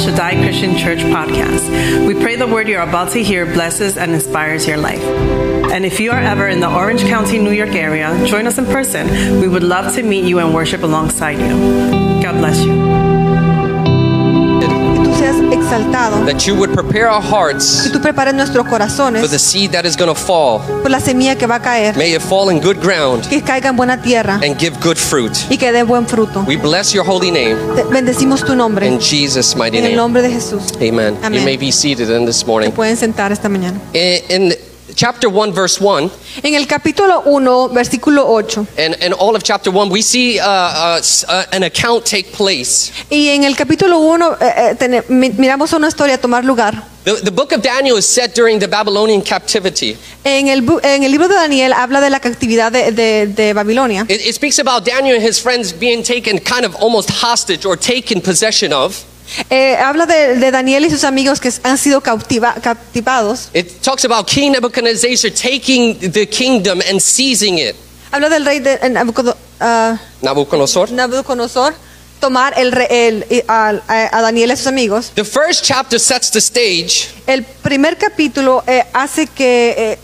Shaddai 0.00 0.42
Christian 0.42 0.78
Church 0.78 1.00
podcast. 1.00 2.06
We 2.06 2.14
pray 2.14 2.36
the 2.36 2.46
word 2.46 2.68
you're 2.68 2.80
about 2.80 3.12
to 3.12 3.22
hear 3.22 3.44
blesses 3.44 3.98
and 3.98 4.12
inspires 4.12 4.66
your 4.66 4.78
life. 4.78 5.02
And 5.72 5.84
if 5.84 6.00
you 6.00 6.10
are 6.10 6.18
ever 6.18 6.48
in 6.48 6.60
the 6.60 6.70
Orange 6.70 7.02
County, 7.02 7.38
New 7.38 7.50
York 7.52 7.74
area, 7.74 8.26
join 8.26 8.46
us 8.46 8.56
in 8.56 8.64
person. 8.64 9.40
We 9.40 9.46
would 9.46 9.62
love 9.62 9.94
to 9.96 10.02
meet 10.02 10.24
you 10.24 10.38
and 10.38 10.54
worship 10.54 10.82
alongside 10.82 11.38
you. 11.38 12.22
God 12.22 12.38
bless 12.38 12.64
you. 12.64 13.19
Seas 15.20 15.36
exaltado, 15.52 16.24
that 16.24 16.46
you 16.46 16.54
would 16.54 16.72
prepare 16.72 17.06
our 17.08 17.22
hearts 17.22 17.82
que 17.82 17.90
tú 17.90 18.00
prepares 18.00 18.32
nuestros 18.34 18.66
for 18.66 18.78
the 18.78 18.86
corazones 18.86 19.40
seed 19.40 19.70
that 19.72 19.84
is 19.84 19.96
going 19.96 20.08
to 20.12 20.14
fall. 20.18 20.60
por 20.82 20.90
la 20.90 20.98
semilla 21.00 21.36
que 21.36 21.46
va 21.46 21.56
a 21.56 21.60
caer, 21.62 21.96
May 21.96 22.14
it 22.14 22.22
fall 22.22 22.50
in 22.50 22.60
good 22.60 22.78
ground 22.80 23.26
que 23.28 23.42
caiga 23.42 23.68
en 23.68 23.76
buena 23.76 24.00
tierra 24.00 24.40
and 24.42 24.58
give 24.58 24.76
good 24.82 24.96
fruit. 24.96 25.32
y 25.50 25.58
que 25.58 25.72
dé 25.72 25.82
buen 25.82 26.06
fruto. 26.06 26.44
We 26.46 26.56
bless 26.56 26.92
your 26.94 27.04
holy 27.06 27.30
name 27.30 27.56
Te- 27.76 27.84
Bendecimos 27.84 28.44
tu 28.44 28.54
nombre 28.54 28.86
in 28.86 28.98
Jesus' 28.98 29.54
mighty 29.56 29.78
en 29.78 29.84
el 29.86 29.96
nombre 29.96 30.22
de 30.22 30.30
Jesús. 30.30 30.72
Amen. 30.80 31.16
Amen. 31.22 31.34
You 31.34 31.44
may 31.44 31.56
be 31.56 31.70
seated 31.70 32.08
in 32.10 32.24
this 32.24 32.46
morning. 32.46 32.72
pueden 32.72 32.96
sentar 32.96 33.30
esta 33.32 33.48
mañana. 33.48 33.78
In, 33.92 34.22
in 34.50 34.54
chapter 34.94 35.28
1, 35.30 35.52
verse 35.52 35.78
1, 35.80 36.10
En 36.42 36.54
el 36.54 36.66
capítulo 36.66 37.22
1, 37.24 37.68
versículo 37.74 38.24
8, 38.26 38.58
and, 38.78 38.96
and 39.02 39.14
all 39.14 39.34
of 39.34 39.42
chapter 39.42 39.70
1, 39.70 39.88
we 39.90 40.02
see 40.02 40.38
uh, 40.38 40.44
uh, 40.44 41.00
uh, 41.28 41.44
an 41.52 41.62
account 41.64 42.04
take 42.04 42.32
place. 42.32 42.92
y 43.10 43.28
en 43.28 43.44
el 43.44 43.54
capítulo 43.56 43.98
1 43.98 44.36
eh, 44.40 44.76
eh, 44.80 45.02
miramos 45.08 45.72
una 45.72 45.88
historia 45.88 46.18
tomar 46.18 46.44
lugar. 46.44 46.82
The, 47.02 47.14
the 47.24 47.30
book 47.30 47.52
of 47.52 47.62
Daniel 47.62 47.96
is 47.96 48.06
set 48.06 48.34
during 48.34 48.58
the 48.58 48.68
Babylonian 48.68 49.22
captivity. 49.22 49.96
En 50.22 50.48
el, 50.48 50.60
bu- 50.60 50.80
en 50.84 51.02
el 51.02 51.10
libro 51.10 51.28
de 51.28 51.34
Daniel 51.34 51.72
habla 51.72 51.98
de 52.00 52.10
la 52.10 52.20
captividad 52.20 52.70
de, 52.70 52.92
de- 52.92 53.26
de 53.26 53.54
Babilonia. 53.54 54.04
It, 54.08 54.20
it 54.26 54.34
speaks 54.34 54.58
about 54.58 54.84
Daniel 54.84 55.14
and 55.16 55.22
his 55.26 55.38
friends 55.40 55.72
being 55.72 56.02
taken 56.02 56.38
kind 56.38 56.66
of 56.66 56.74
almost 56.76 57.08
hostage 57.10 57.64
or 57.64 57.74
taken 57.76 58.20
possession 58.20 58.72
of. 58.74 59.02
Eh, 59.48 59.76
habla 59.76 60.06
de, 60.06 60.36
de 60.36 60.50
Daniel 60.50 60.84
y 60.84 60.90
sus 60.90 61.04
amigos 61.04 61.40
que 61.40 61.52
han 61.62 61.78
sido 61.78 62.00
cautiva- 62.00 62.54
captivados. 62.60 63.48
It 63.54 63.80
talks 63.82 64.04
about 64.04 64.26
King 64.26 64.52
Nebuchadnezzar 64.52 65.30
taking 65.30 65.98
the 66.12 66.28
kingdom 66.28 66.80
and 66.90 67.00
seizing 67.00 67.58
it. 67.58 67.76
Habla 68.12 68.28
del 68.28 68.44
rey 68.44 68.58
de 68.60 68.78
ah, 69.60 69.98
Nabucodonosor. 70.22 70.90
Nabucodonosor 70.92 71.74
tomar 72.18 72.52
el, 72.58 72.74
el- 72.90 73.24
a, 73.48 73.72
a- 73.88 74.18
a 74.18 74.22
Daniel 74.22 74.50
y 74.50 74.52
a 74.52 74.56
sus 74.56 74.66
amigos. 74.66 75.12
The 75.14 75.24
first 75.24 75.64
chapter 75.64 75.98
sets 75.98 76.30
the 76.30 76.38
stage 76.40 77.08
El 77.26 77.44
primer 77.44 77.96
capítulo 77.96 78.62
eh, 78.66 78.84
hace 78.92 79.26
que 79.26 79.74
eh, 79.78 79.98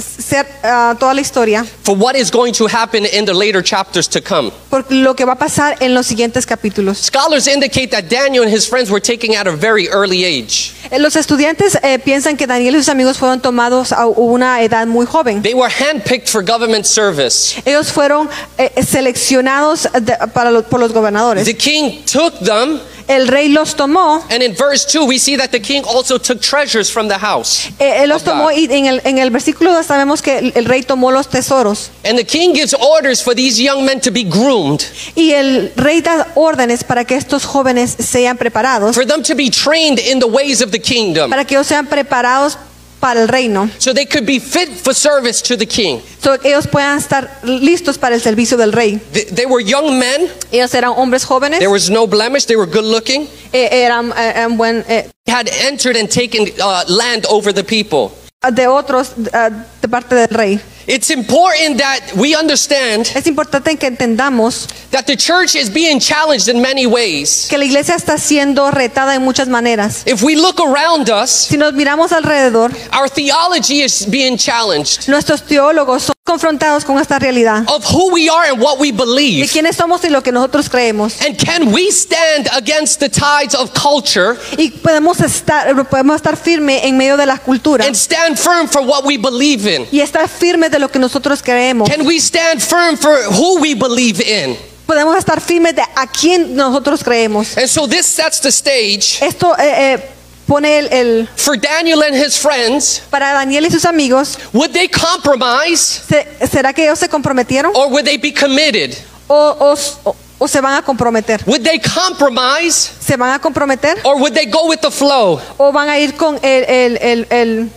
sea 0.00 0.46
ah, 0.62 0.96
toda 0.98 1.12
la 1.14 1.20
historia 1.20 1.64
for 1.82 1.96
what 1.96 2.14
is 2.16 2.30
going 2.30 2.52
to 2.52 2.66
happen 2.66 3.04
in 3.12 3.24
the 3.26 3.34
later 3.34 3.62
chapters 3.62 4.08
to 4.08 4.20
come. 4.22 4.50
por 4.70 4.84
lo 4.90 5.14
que 5.14 5.24
va 5.26 5.32
a 5.34 5.38
pasar 5.38 5.76
en 5.80 5.92
los 5.94 6.06
siguientes 6.06 6.46
capítulos. 6.46 6.98
Scholars 6.98 7.46
indicate 7.46 7.88
that 7.88 8.04
Daniel 8.08 8.42
and 8.44 8.52
his 8.52 8.66
friends 8.66 8.90
were 8.90 9.00
taken 9.00 9.34
at 9.36 9.46
a 9.46 9.52
very 9.52 9.88
early 9.88 10.24
age. 10.24 10.72
Eh, 10.90 10.98
Los 10.98 11.16
estudiantes 11.16 11.78
eh, 11.82 11.98
piensan 11.98 12.36
que 12.36 12.46
Daniel 12.46 12.74
y 12.74 12.78
sus 12.78 12.88
amigos 12.88 13.18
fueron 13.18 13.40
tomados 13.40 13.92
a 13.92 14.06
una 14.06 14.62
edad 14.62 14.86
muy 14.86 15.04
joven. 15.06 15.42
They 15.42 15.54
were 15.54 15.70
handpicked 15.70 16.28
for 16.28 16.42
government 16.42 16.86
service. 16.86 17.60
Ellos 17.66 17.92
fueron 17.92 18.28
eh, 18.58 18.70
seleccionados 18.84 19.88
de- 20.00 20.16
para 20.32 20.50
lo- 20.50 20.62
por 20.64 20.80
los 20.80 20.92
gobernadores. 20.92 21.44
The 21.44 21.56
king 21.56 22.02
took 22.10 22.38
them, 22.44 22.80
El 23.08 23.28
rey 23.28 23.48
los 23.48 23.74
tomó, 23.74 24.22
and 24.30 24.42
in 24.42 24.54
verse 24.54 24.84
2, 24.86 25.04
we 25.06 25.18
see 25.18 25.36
that 25.36 25.50
the 25.50 25.60
king 25.60 25.82
also 25.84 26.18
took 26.18 26.40
treasures 26.40 26.90
from 26.90 27.08
the 27.08 27.18
house. 27.18 27.68
eh, 27.78 28.02
él 28.02 28.08
los 28.10 28.22
tomó 28.22 28.50
y 28.52 28.64
en 28.70 28.86
el, 28.86 29.00
en 29.04 29.18
el 29.18 29.30
versículo 29.30 29.72
2 29.72 29.86
sabemos 29.86 30.22
que 30.22 30.38
el, 30.38 30.52
el 30.54 30.64
rey 30.64 30.82
tomó 30.82 31.10
los 31.10 31.28
tesoros. 31.28 31.90
And 32.04 32.16
the 32.18 32.24
king 32.24 32.54
gives 32.54 32.74
orders 32.74 33.22
for 33.22 33.34
these 33.34 33.60
young 33.62 33.84
men 33.84 34.00
to 34.00 34.10
be 34.10 34.24
groomed, 34.24 34.82
Y 35.14 35.32
el 35.32 35.72
rey 35.76 36.00
da 36.00 36.28
órdenes 36.34 36.84
para 36.84 37.04
que 37.04 37.16
estos 37.16 37.44
jóvenes 37.44 37.96
sean 37.98 38.36
preparados, 38.36 38.94
for 38.94 39.06
them 39.06 39.22
to 39.22 39.34
be 39.34 39.50
trained 39.50 39.98
in 39.98 40.18
the 40.20 40.26
ways 40.26 40.62
of 40.62 40.70
the 40.70 40.80
kingdom, 40.80 41.30
para 41.30 41.44
que 41.44 41.54
ellos 41.56 41.66
sean 41.66 41.86
preparados 41.86 42.56
para 43.02 43.20
el 43.20 43.26
reino, 43.26 43.68
so 43.78 43.92
they 43.92 44.06
could 44.06 44.24
be 44.24 44.38
fit 44.38 44.68
for 44.68 44.94
service 44.94 45.42
to 45.42 45.56
the 45.56 45.66
king. 45.66 46.00
so 46.22 46.34
ellos 46.44 46.68
puedan 46.68 46.98
estar 46.98 47.28
listos 47.42 47.98
para 47.98 48.14
el 48.14 48.20
servicio 48.20 48.56
del 48.56 48.70
rey. 48.70 49.00
They, 49.12 49.24
they 49.24 49.44
were 49.46 49.60
young 49.60 49.98
men, 49.98 50.28
Ellos 50.52 50.72
eran 50.72 50.92
hombres 50.92 51.24
jóvenes, 51.24 51.58
there 51.58 51.68
was 51.68 51.90
no 51.90 52.06
blemish, 52.06 52.46
they 52.46 52.54
were 52.54 52.70
good 52.70 52.84
looking, 52.84 53.26
eh, 53.52 53.82
eran, 53.84 54.12
eh, 54.16 54.46
buen, 54.56 54.84
eh, 54.86 55.08
had 55.26 55.48
entered 55.66 55.96
and 55.96 56.08
taken 56.08 56.46
uh, 56.62 56.84
land 56.86 57.26
over 57.26 57.52
the 57.52 57.64
people. 57.64 58.12
de 58.50 58.68
otros 58.68 59.12
eh, 59.32 59.50
de 59.80 59.88
parte 59.88 60.14
del 60.14 60.28
rey. 60.28 60.60
It's 60.86 61.10
important 61.10 61.78
that 61.78 62.00
we 62.16 62.34
understand 62.34 63.06
Es 63.14 63.26
importante 63.26 63.76
que 63.78 63.86
entendamos 63.86 64.66
that 64.90 65.04
the 65.06 65.16
church 65.16 65.54
is 65.54 65.70
being 65.72 66.00
challenged 66.00 66.48
in 66.48 66.60
many 66.60 66.86
ways. 66.86 67.46
que 67.48 67.56
la 67.58 67.64
iglesia 67.64 67.94
está 67.94 68.18
siendo 68.18 68.70
retada 68.70 69.14
en 69.14 69.22
muchas 69.22 69.48
maneras. 69.48 70.02
If 70.06 70.22
we 70.22 70.34
look 70.36 70.60
around 70.60 71.08
us, 71.10 71.30
Si 71.30 71.56
nos 71.56 71.72
miramos 71.74 72.10
alrededor, 72.12 72.72
our 72.92 73.08
theology 73.08 73.82
is 73.82 74.06
being 74.08 74.36
challenged 74.36 75.08
nuestros 75.08 75.42
teólogos 75.46 76.02
son 76.04 76.14
confrontados 76.24 76.84
con 76.84 76.98
esta 76.98 77.18
realidad 77.18 77.64
of 77.68 77.84
who 77.92 78.10
we 78.12 78.28
are 78.28 78.50
and 78.50 78.60
what 78.60 78.78
we 78.78 78.90
de 78.90 78.96
believe. 78.98 79.50
quiénes 79.50 79.76
somos 79.76 80.02
y 80.04 80.08
lo 80.08 80.22
que 80.22 80.32
nosotros 80.32 80.68
creemos. 80.68 81.20
And 81.22 81.36
can 81.38 81.72
we 81.72 81.90
stand 81.90 82.48
against 82.56 82.98
the 83.00 83.08
tides 83.08 83.54
of 83.54 83.72
culture 83.72 84.36
Y 84.58 84.70
podemos 84.70 85.20
estar, 85.20 85.74
podemos 85.88 86.16
estar 86.16 86.36
firme 86.36 86.86
en 86.86 86.96
medio 86.96 87.16
de 87.16 87.22
and 87.22 87.94
stand 87.96 88.36
firm 88.38 88.68
for 88.68 88.82
what 88.82 89.04
we 89.04 89.16
believe 89.16 89.66
in? 89.66 89.86
y 89.92 90.00
estar 90.00 90.28
firmes 90.28 90.71
de 90.72 90.78
lo 90.80 90.88
que 90.90 90.98
nosotros 90.98 91.40
creemos. 91.42 91.88
Can 91.88 92.04
we 92.04 92.16
stand 92.18 92.60
firm 92.60 92.96
for 92.96 93.14
who 93.30 93.60
we 93.60 93.74
believe 93.74 94.20
in? 94.20 94.56
Podemos 94.86 95.16
estar 95.16 95.40
firmes 95.40 95.76
de 95.76 95.82
a 95.82 96.06
quién 96.08 96.56
nosotros 96.56 97.04
creemos. 97.04 97.56
And 97.56 97.68
so 97.68 97.86
this 97.86 98.04
sets 98.06 98.40
the 98.40 98.50
stage 98.50 99.18
Esto 99.22 99.54
eh, 99.56 99.94
eh, 99.94 99.98
pone 100.46 100.78
el, 100.78 100.88
el- 100.92 101.28
for 101.36 101.56
Daniel 101.56 102.02
and 102.02 102.14
his 102.16 102.36
friends. 102.36 103.00
para 103.08 103.32
Daniel 103.32 103.64
y 103.64 103.70
sus 103.70 103.84
amigos. 103.84 104.36
Would 104.52 104.72
they 104.72 104.88
compromise 104.88 105.78
¿se- 106.08 106.26
¿Será 106.50 106.72
que 106.74 106.82
ellos 106.84 106.98
se 106.98 107.08
comprometieron 107.08 107.72
or 107.76 107.86
would 107.92 108.04
they 108.04 108.18
be 108.18 108.32
committed? 108.34 108.96
o, 109.28 109.56
o- 109.60 110.10
o- 110.10 110.16
o 110.38 110.48
se 110.48 110.60
van 110.60 110.74
a 110.74 110.82
comprometer? 110.82 111.40
Would 111.46 111.62
they 111.62 111.78
compromise 111.78 112.90
¿Se 113.00 113.16
van 113.16 113.32
a 113.32 113.38
comprometer 113.38 113.96
or 114.04 114.16
would 114.16 114.34
they 114.34 114.46
go 114.46 114.66
with 114.66 114.80
the 114.80 114.90
flow? 114.90 115.40
o 115.58 115.70
van 115.72 115.88
a 115.88 115.98
ir 116.00 116.16
con 116.16 116.38
el, 116.42 116.64
el- 116.64 116.98
el- 117.00 117.26
el- 117.30 117.70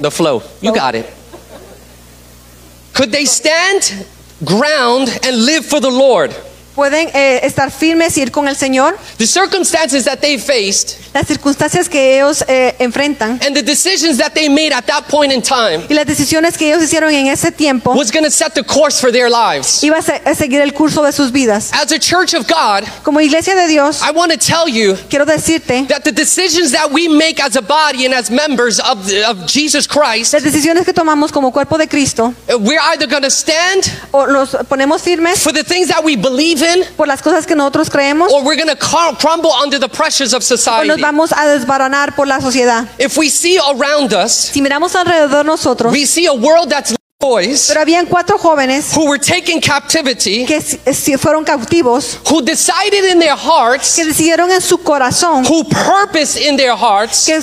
The 0.00 0.10
flow. 0.10 0.42
You 0.62 0.72
got 0.72 0.94
it. 0.94 1.04
Could 2.92 3.10
they 3.10 3.24
stand 3.24 4.06
ground 4.44 5.08
and 5.24 5.44
live 5.44 5.64
for 5.64 5.80
the 5.80 5.90
Lord? 5.90 6.34
Pueden 6.74 7.08
eh, 7.14 7.40
estar 7.44 7.70
firmes 7.70 8.16
y 8.16 8.22
ir 8.22 8.30
con 8.30 8.48
el 8.48 8.56
Señor? 8.56 8.96
The 9.18 9.26
circumstances 9.26 10.04
that 10.04 10.18
they 10.20 10.38
faced 10.38 10.98
Las 11.14 11.26
circunstancias 11.26 11.88
que 11.88 12.16
ellos 12.16 12.42
eh, 12.48 12.74
enfrentan 12.78 13.38
and 13.44 13.54
the 13.54 13.62
decisions 13.62 14.16
that 14.18 14.32
they 14.34 14.48
made 14.48 14.72
at 14.72 14.86
that 14.86 15.04
point 15.08 15.32
in 15.32 15.42
time 15.42 15.84
y 15.88 15.94
las 15.94 16.06
decisiones 16.06 16.56
que 16.56 16.68
ellos 16.68 16.82
hicieron 16.82 17.12
en 17.12 17.26
ese 17.26 17.52
tiempo 17.52 17.92
was 17.94 18.10
going 18.10 18.24
to 18.24 18.30
set 18.30 18.54
the 18.54 18.62
course 18.64 18.98
for 19.00 19.12
their 19.12 19.28
lives. 19.28 19.82
iba 19.84 19.98
a, 19.98 20.02
se- 20.02 20.22
a 20.24 20.34
seguir 20.34 20.60
el 20.62 20.72
curso 20.72 21.02
de 21.02 21.12
sus 21.12 21.30
vidas. 21.30 21.70
As 21.74 21.92
a 21.92 21.98
church 21.98 22.34
of 22.34 22.46
God, 22.48 22.84
Como 23.02 23.20
iglesia 23.20 23.54
de 23.54 23.68
Dios, 23.68 24.00
I 24.02 24.10
want 24.12 24.32
to 24.32 24.38
tell 24.38 24.68
you 24.68 24.96
quiero 25.10 25.26
decirte, 25.26 25.86
that 25.88 26.04
the 26.04 26.12
decisions 26.12 26.72
that 26.72 26.90
we 26.90 27.08
make 27.08 27.40
as 27.42 27.56
a 27.56 27.62
body 27.62 28.06
and 28.06 28.14
as 28.14 28.30
members 28.30 28.80
of, 28.80 29.06
the, 29.06 29.28
of 29.28 29.46
Jesus 29.46 29.86
Christ, 29.86 30.32
las 30.32 30.42
decisiones 30.42 30.84
que 30.84 30.94
tomamos 30.94 31.30
como 31.30 31.50
cuerpo 31.52 31.76
de 31.76 31.86
Cristo, 31.86 32.34
uh, 32.48 32.58
we're 32.58 32.80
either 32.92 33.06
going 33.06 33.22
to 33.22 33.30
stand 33.30 33.84
o 34.14 34.24
nos 34.26 34.52
ponemos 34.68 35.02
firmes 35.02 35.42
for 35.42 35.52
the 35.52 35.62
things 35.64 35.88
that 35.88 36.02
we 36.02 36.16
believe 36.16 36.61
in 36.62 36.84
por 36.96 37.06
las 37.06 37.22
cosas 37.22 37.46
que 37.46 37.54
nosotros 37.54 37.90
creemos, 37.90 38.32
or 38.32 38.42
we're 38.44 38.56
going 38.56 38.68
to 38.68 38.76
crumble 39.18 39.50
under 39.62 39.78
the 39.78 39.88
pressures 39.88 40.32
of 40.32 40.42
o 40.42 40.46
society. 40.46 40.88
nos 40.88 41.00
vamos 41.00 41.32
a 41.32 41.46
desbaranar 41.46 42.14
por 42.14 42.26
la 42.26 42.40
sociedad. 42.40 42.86
If 42.98 43.16
we 43.16 43.28
see 43.28 43.58
around 43.58 44.12
us, 44.12 44.50
Si 44.52 44.62
miramos 44.62 44.94
alrededor 44.94 45.44
nosotros, 45.44 45.92
we 45.92 46.06
see 46.06 46.26
a 46.26 46.32
world 46.32 46.70
that's 46.70 46.94
boys 47.26 47.66
pero 47.68 47.80
habían 47.80 48.06
cuatro 48.06 48.36
jóvenes 48.36 48.92
who 48.96 49.04
were 49.08 49.18
taken 49.18 49.60
captivity, 49.60 50.44
que 50.44 50.60
si- 50.60 50.78
si 50.92 51.16
fueron 51.16 51.44
cautivos, 51.44 52.18
who 52.28 52.42
decided 52.42 53.04
in 53.10 53.20
their 53.20 53.36
hearts, 53.36 53.94
que 53.94 54.04
decidieron 54.04 54.50
en 54.50 54.60
su 54.60 54.76
corazón, 54.78 55.46
who 55.48 55.62
purposed 55.64 56.36
in 56.36 56.56
their 56.56 56.74
hearts 56.76 57.24
que 57.26 57.40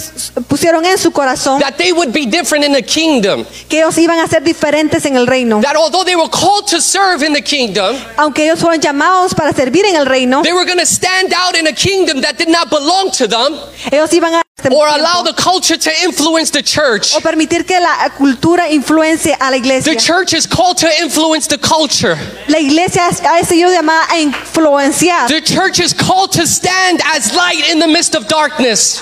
pusieron 0.47 0.85
en 0.85 0.97
su 0.97 1.11
corazón 1.11 1.59
that 1.61 1.77
they 1.77 1.93
would 1.93 2.11
be 2.11 2.25
different 2.25 2.65
in 2.65 2.73
the 2.73 2.83
kingdom. 2.83 3.45
que 3.69 3.79
ellos 3.79 3.97
iban 3.97 4.19
a 4.19 4.27
ser 4.27 4.43
diferentes 4.43 5.05
en 5.05 5.15
el 5.15 5.25
reino. 5.25 5.61
That 5.61 5.77
although 5.77 6.03
they 6.03 6.15
were 6.17 6.29
called 6.29 6.67
to 6.67 6.81
serve 6.81 7.23
in 7.25 7.33
the 7.33 7.41
kingdom, 7.41 7.95
Aunque 8.17 8.43
ellos 8.45 8.59
fueron 8.59 8.81
llamados 8.81 9.33
para 9.33 9.53
servir 9.53 9.85
en 9.85 9.95
el 9.95 10.05
reino, 10.05 10.41
they 10.43 10.51
were 10.53 10.65
going 10.65 10.79
to 10.79 10.85
stand 10.85 11.33
out 11.33 11.55
in 11.57 11.67
a 11.67 11.73
kingdom 11.73 12.21
that 12.21 12.37
did 12.37 12.49
not 12.49 12.69
belong 12.69 13.11
to 13.11 13.27
them 13.27 13.55
ellos 13.91 14.11
iban 14.11 14.33
a 14.35 14.41
or 14.71 14.87
allow 14.89 15.23
the 15.23 15.33
culture 15.41 15.77
to 15.77 15.89
influence 16.03 16.51
the 16.51 16.61
church. 16.61 17.15
o 17.15 17.21
permitir 17.21 17.65
que 17.65 17.79
la 17.79 18.09
cultura 18.17 18.69
influencie 18.69 19.33
a 19.39 19.49
la 19.49 19.55
iglesia. 19.55 19.68
The 19.69 19.95
church 19.95 20.33
is 20.33 20.47
called 20.47 20.77
to 20.79 20.89
influence 20.99 21.47
the 21.47 21.57
culture. 21.57 22.15
La 22.47 22.57
iglesia 22.57 23.01
ha 23.01 23.41
sido 23.43 23.69
llamada 23.69 24.09
a 24.09 24.25
influenciar. 24.25 25.27
The 25.27 25.41
church 25.41 25.79
is 25.79 25.93
called 25.93 26.31
to 26.33 26.47
stand 26.47 27.01
as 27.05 27.35
light 27.35 27.69
in 27.71 27.79
the 27.79 27.87
midst 27.87 28.15
of 28.15 28.27
darkness. 28.27 28.99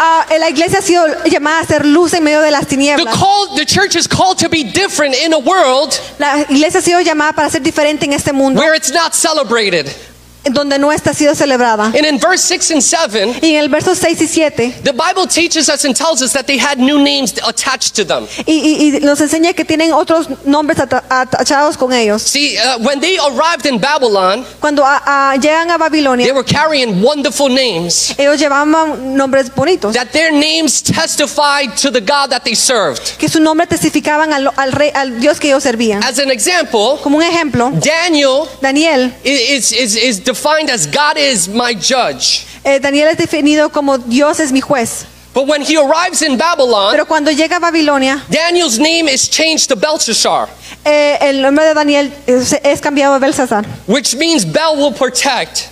Ah, 0.00 0.26
la 0.30 0.48
iglesia 0.48 0.78
ha 0.78 0.82
sido 0.82 1.24
llamada 1.24 1.62
a 1.62 1.66
ser 1.66 1.84
luz 1.84 2.14
en 2.14 2.22
medio 2.22 2.42
de 2.42 2.50
las 2.50 2.66
tinieblas. 2.66 3.04
The, 3.04 3.18
call, 3.18 3.56
the 3.56 3.64
church 3.64 3.96
is 3.96 4.06
called 4.06 4.38
to 4.38 4.48
be 4.48 4.62
different 4.62 5.16
in 5.16 5.32
a 5.32 5.38
world 5.38 5.98
La 6.18 6.44
iglesia 6.48 6.78
ha 6.78 6.82
sido 6.82 7.00
llamada 7.00 7.34
para 7.34 7.50
ser 7.50 7.60
diferente 7.60 8.04
en 8.04 8.12
este 8.12 8.32
mundo, 8.32 8.60
where 8.60 8.74
it's 8.74 8.92
not 8.92 9.14
celebrated. 9.14 9.92
Donde 10.44 10.78
no 10.78 10.92
está 10.92 11.12
sido 11.14 11.34
celebrada. 11.34 11.86
And 11.86 12.06
in 12.06 12.18
verse 12.18 12.42
6 12.44 12.70
and 12.70 12.82
7, 12.82 13.34
Y 13.42 13.54
en 13.54 13.60
el 13.64 13.68
verso 13.68 13.94
6 13.94 14.20
y 14.22 14.26
7, 14.28 14.74
the 14.82 14.92
Bible 14.92 15.26
teaches 15.26 15.68
us 15.68 15.84
and 15.84 15.94
tells 15.94 16.22
us 16.22 16.32
that 16.32 16.46
they 16.46 16.58
had 16.58 16.78
new 16.78 16.98
names 16.98 17.34
attached 17.46 17.94
to 17.96 18.04
them. 18.04 18.26
y, 18.46 18.52
y- 18.52 18.96
y 18.96 19.00
nos 19.00 19.20
enseña 19.20 19.52
que 19.54 19.64
tienen 19.64 19.92
otros 19.92 20.26
nombres 20.46 20.78
ata- 20.78 21.04
atachados 21.08 21.76
con 21.76 21.92
ellos. 21.92 22.22
See, 22.22 22.56
uh, 22.56 22.78
when 22.80 23.00
they 23.00 23.18
arrived 23.18 23.66
in 23.66 23.78
Babylon, 23.78 24.44
Cuando 24.60 24.84
a- 24.84 25.02
a- 25.04 25.36
llegan 25.36 25.70
a 25.70 25.76
they 25.76 25.78
Babilonia, 25.78 26.32
were 26.32 26.44
carrying 26.44 27.02
wonderful 27.02 27.48
names. 27.48 28.14
ellos 28.16 28.38
llevaban 28.40 29.14
nombres 29.16 29.50
bonitos, 29.54 29.92
That 29.94 30.12
their 30.12 30.32
names 30.32 30.82
testified 30.82 31.76
to 31.82 31.90
the 31.90 32.00
God 32.00 32.30
that 32.30 32.44
they 32.44 32.54
served. 32.54 33.18
que 33.18 33.28
su 33.28 33.40
nombre 33.40 33.66
testificaban 33.66 34.32
al, 34.32 34.50
al 34.56 34.72
rey, 34.72 34.90
al 34.94 35.20
Dios 35.20 35.38
que 35.38 35.48
ellos 35.48 35.62
servían. 35.62 36.02
As 36.02 36.18
an 36.18 36.30
example, 36.30 36.98
Como 37.02 37.18
un 37.18 37.22
ejemplo, 37.24 37.70
Daniel 37.74 38.46
Daniel, 38.62 39.12
is, 39.24 39.72
is, 39.72 39.96
is 39.96 40.20
defined 40.28 40.70
as 40.70 40.86
God 40.86 41.16
is 41.16 41.48
my 41.48 41.74
judge. 41.74 42.44
eh, 42.64 42.78
Daniel 42.78 43.08
es 43.08 43.16
definido 43.16 43.70
como 43.72 43.96
Dios 43.98 44.38
es 44.40 44.52
mi 44.52 44.60
juez. 44.60 45.06
But 45.34 45.46
when 45.46 45.62
he 45.62 45.76
arrives 45.76 46.22
in 46.22 46.36
Babylon, 46.36 46.90
Pero 46.92 47.04
cuando 47.06 47.30
llega 47.30 47.56
a 47.56 47.60
Babilonia, 47.60 48.24
Daniel's 48.28 48.78
name 48.78 49.08
is 49.08 49.28
changed 49.28 49.68
to 49.68 49.76
Belshazzar, 49.76 50.48
eh, 50.84 51.16
el 51.20 51.40
nombre 51.42 51.64
de 51.64 51.74
Daniel 51.74 52.12
es, 52.26 52.52
es 52.62 52.80
cambiado 52.80 53.14
a 53.14 53.18
Belsasar. 53.18 53.64
which 53.86 54.14
means 54.16 54.44
Bel 54.44 54.76
will 54.76 54.92
protect. 54.92 55.68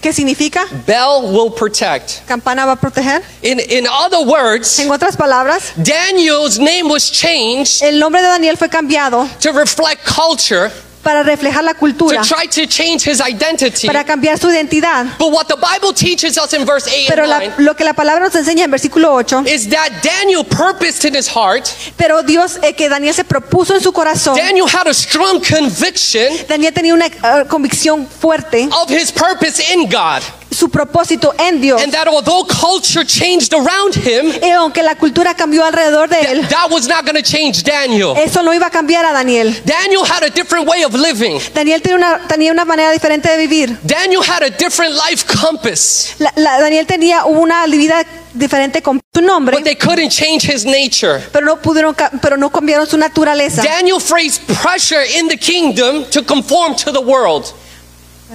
¿Qué 0.00 0.12
significa? 0.12 0.64
Bel 0.86 1.30
will 1.32 1.50
protect. 1.52 2.26
Campana 2.26 2.64
va 2.66 2.72
a 2.72 2.76
proteger. 2.76 3.22
In, 3.42 3.60
in 3.60 3.86
other 3.86 4.20
words, 4.26 4.78
En 4.80 4.90
otras 4.90 5.16
palabras, 5.16 5.72
Daniel's 5.76 6.58
name 6.58 6.88
was 6.88 7.10
changed 7.10 7.82
el 7.84 7.98
nombre 8.00 8.20
de 8.20 8.26
Daniel 8.28 8.56
fue 8.56 8.68
cambiado 8.68 9.28
to 9.40 9.52
reflect 9.52 10.04
culture, 10.04 10.72
para 11.02 11.22
reflejar 11.22 11.64
la 11.64 11.72
to 11.74 11.78
cultura, 11.80 12.22
try 12.22 12.46
to 12.46 12.66
change 12.66 13.04
his 13.08 13.20
identity. 13.20 13.86
para 13.86 14.04
cambiar 14.04 14.38
su 14.38 14.48
identidad. 14.50 15.06
But 15.18 15.32
what 15.32 15.46
the 15.46 15.56
Bible 15.56 15.92
teaches 15.92 16.38
us 16.38 16.52
in 16.52 16.64
verse 16.64 16.86
8 16.88 17.06
Pero 17.08 17.22
and 17.24 17.30
la- 17.30 17.38
9 17.38 17.54
lo 17.58 17.74
que 17.74 17.84
la 17.84 17.92
palabra 17.92 18.24
nos 18.24 18.34
enseña 18.34 18.64
en 18.64 18.70
versículo 18.70 19.12
8, 19.12 19.44
is 19.46 19.68
that 19.68 19.90
Daniel 20.02 20.44
purposed 20.44 21.04
in 21.04 21.14
his 21.14 21.28
heart, 21.28 21.68
pero 21.96 22.22
Dios 22.22 22.58
eh, 22.62 22.74
que 22.74 22.88
Daniel 22.88 23.14
se 23.14 23.24
propuso 23.24 23.74
en 23.74 23.80
su 23.80 23.92
corazón, 23.92 24.36
Daniel 24.36 24.66
had 24.66 24.86
a 24.86 24.94
strong 24.94 25.40
conviction 25.40 26.28
Daniel 26.48 26.72
tenía 26.72 26.94
una 26.94 27.06
eh, 27.06 27.44
convicción 27.48 28.06
fuerte, 28.06 28.68
of 28.70 28.90
his 28.90 29.10
purpose 29.10 29.60
in 29.72 29.88
God. 29.88 30.22
Su 30.52 30.68
propósito 30.70 31.34
en 31.38 31.60
Dios. 31.60 31.80
And 31.82 31.92
that 31.92 32.06
although 32.08 32.44
culture 32.46 33.04
changed 33.04 33.52
around 33.54 33.94
him, 33.94 34.32
Y 34.42 34.50
aunque 34.50 34.82
la 34.82 34.94
cultura 34.94 35.34
cambió 35.34 35.64
alrededor 35.64 36.08
de 36.08 36.20
él, 36.20 36.48
that 36.48 36.70
was 36.70 36.86
not 36.88 37.04
going 37.04 37.16
to 37.16 37.22
change 37.22 37.62
Daniel. 37.62 38.14
eso 38.16 38.42
no 38.42 38.52
iba 38.52 38.66
a 38.66 38.70
cambiar 38.70 39.04
a 39.04 39.12
Daniel. 39.12 39.54
Daniel 39.64 40.02
had 40.04 40.22
a 40.22 40.30
different 40.30 40.66
way 40.68 40.82
of 40.84 40.94
living. 40.94 41.38
Daniel 41.54 41.80
tenía 41.80 41.96
una, 41.96 42.26
tenía 42.28 42.52
una 42.52 42.64
manera 42.64 42.90
diferente 42.92 43.28
de 43.28 43.36
vivir. 43.36 43.78
Daniel 43.82 44.22
had 44.22 44.42
a 44.42 44.50
different 44.50 44.94
life 45.08 45.24
compass, 45.26 46.14
La- 46.18 46.32
la- 46.36 46.60
Daniel 46.60 46.86
tenía 46.86 47.24
una 47.24 47.66
vida 47.66 48.04
diferente 48.34 48.80
con 48.82 49.00
su 49.14 49.20
nombre, 49.20 49.56
but 49.56 49.64
they 49.64 49.76
couldn't 49.76 50.10
change 50.10 50.44
his 50.44 50.64
nature. 50.64 51.20
pero 51.32 51.44
no 51.44 51.56
pudieron, 51.60 51.94
pero 52.20 52.36
no 52.36 52.50
cambiaron 52.50 52.86
su 52.86 52.96
naturaleza. 52.96 53.62
Daniel 53.62 54.00
faced 54.00 54.42
pressure 54.62 55.04
in 55.18 55.28
the 55.28 55.36
kingdom 55.36 56.04
to 56.10 56.22
conform 56.24 56.74
to 56.74 56.90
the 56.92 57.00
world. 57.00 57.52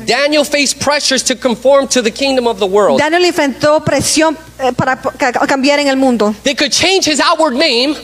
Daniel 0.06 0.44
faced 0.44 0.80
pressures 0.80 1.24
to 1.24 1.36
conform 1.36 1.88
to 1.88 2.02
the 2.02 2.12
kingdom 2.12 2.48
of 2.48 2.60
the 2.60 2.68
world. 2.68 3.00
Daniel 3.00 3.24
enfrentó 3.26 3.84
presión 3.84 4.38
eh, 4.60 4.72
para 4.74 4.96
cambiar 5.48 5.80
en 5.80 5.88
el 5.88 5.96
mundo. 5.96 6.36
They 6.44 6.56
could 6.56 6.72
change 6.72 7.06
his 7.06 7.20
outward 7.20 7.56
name, 7.56 7.96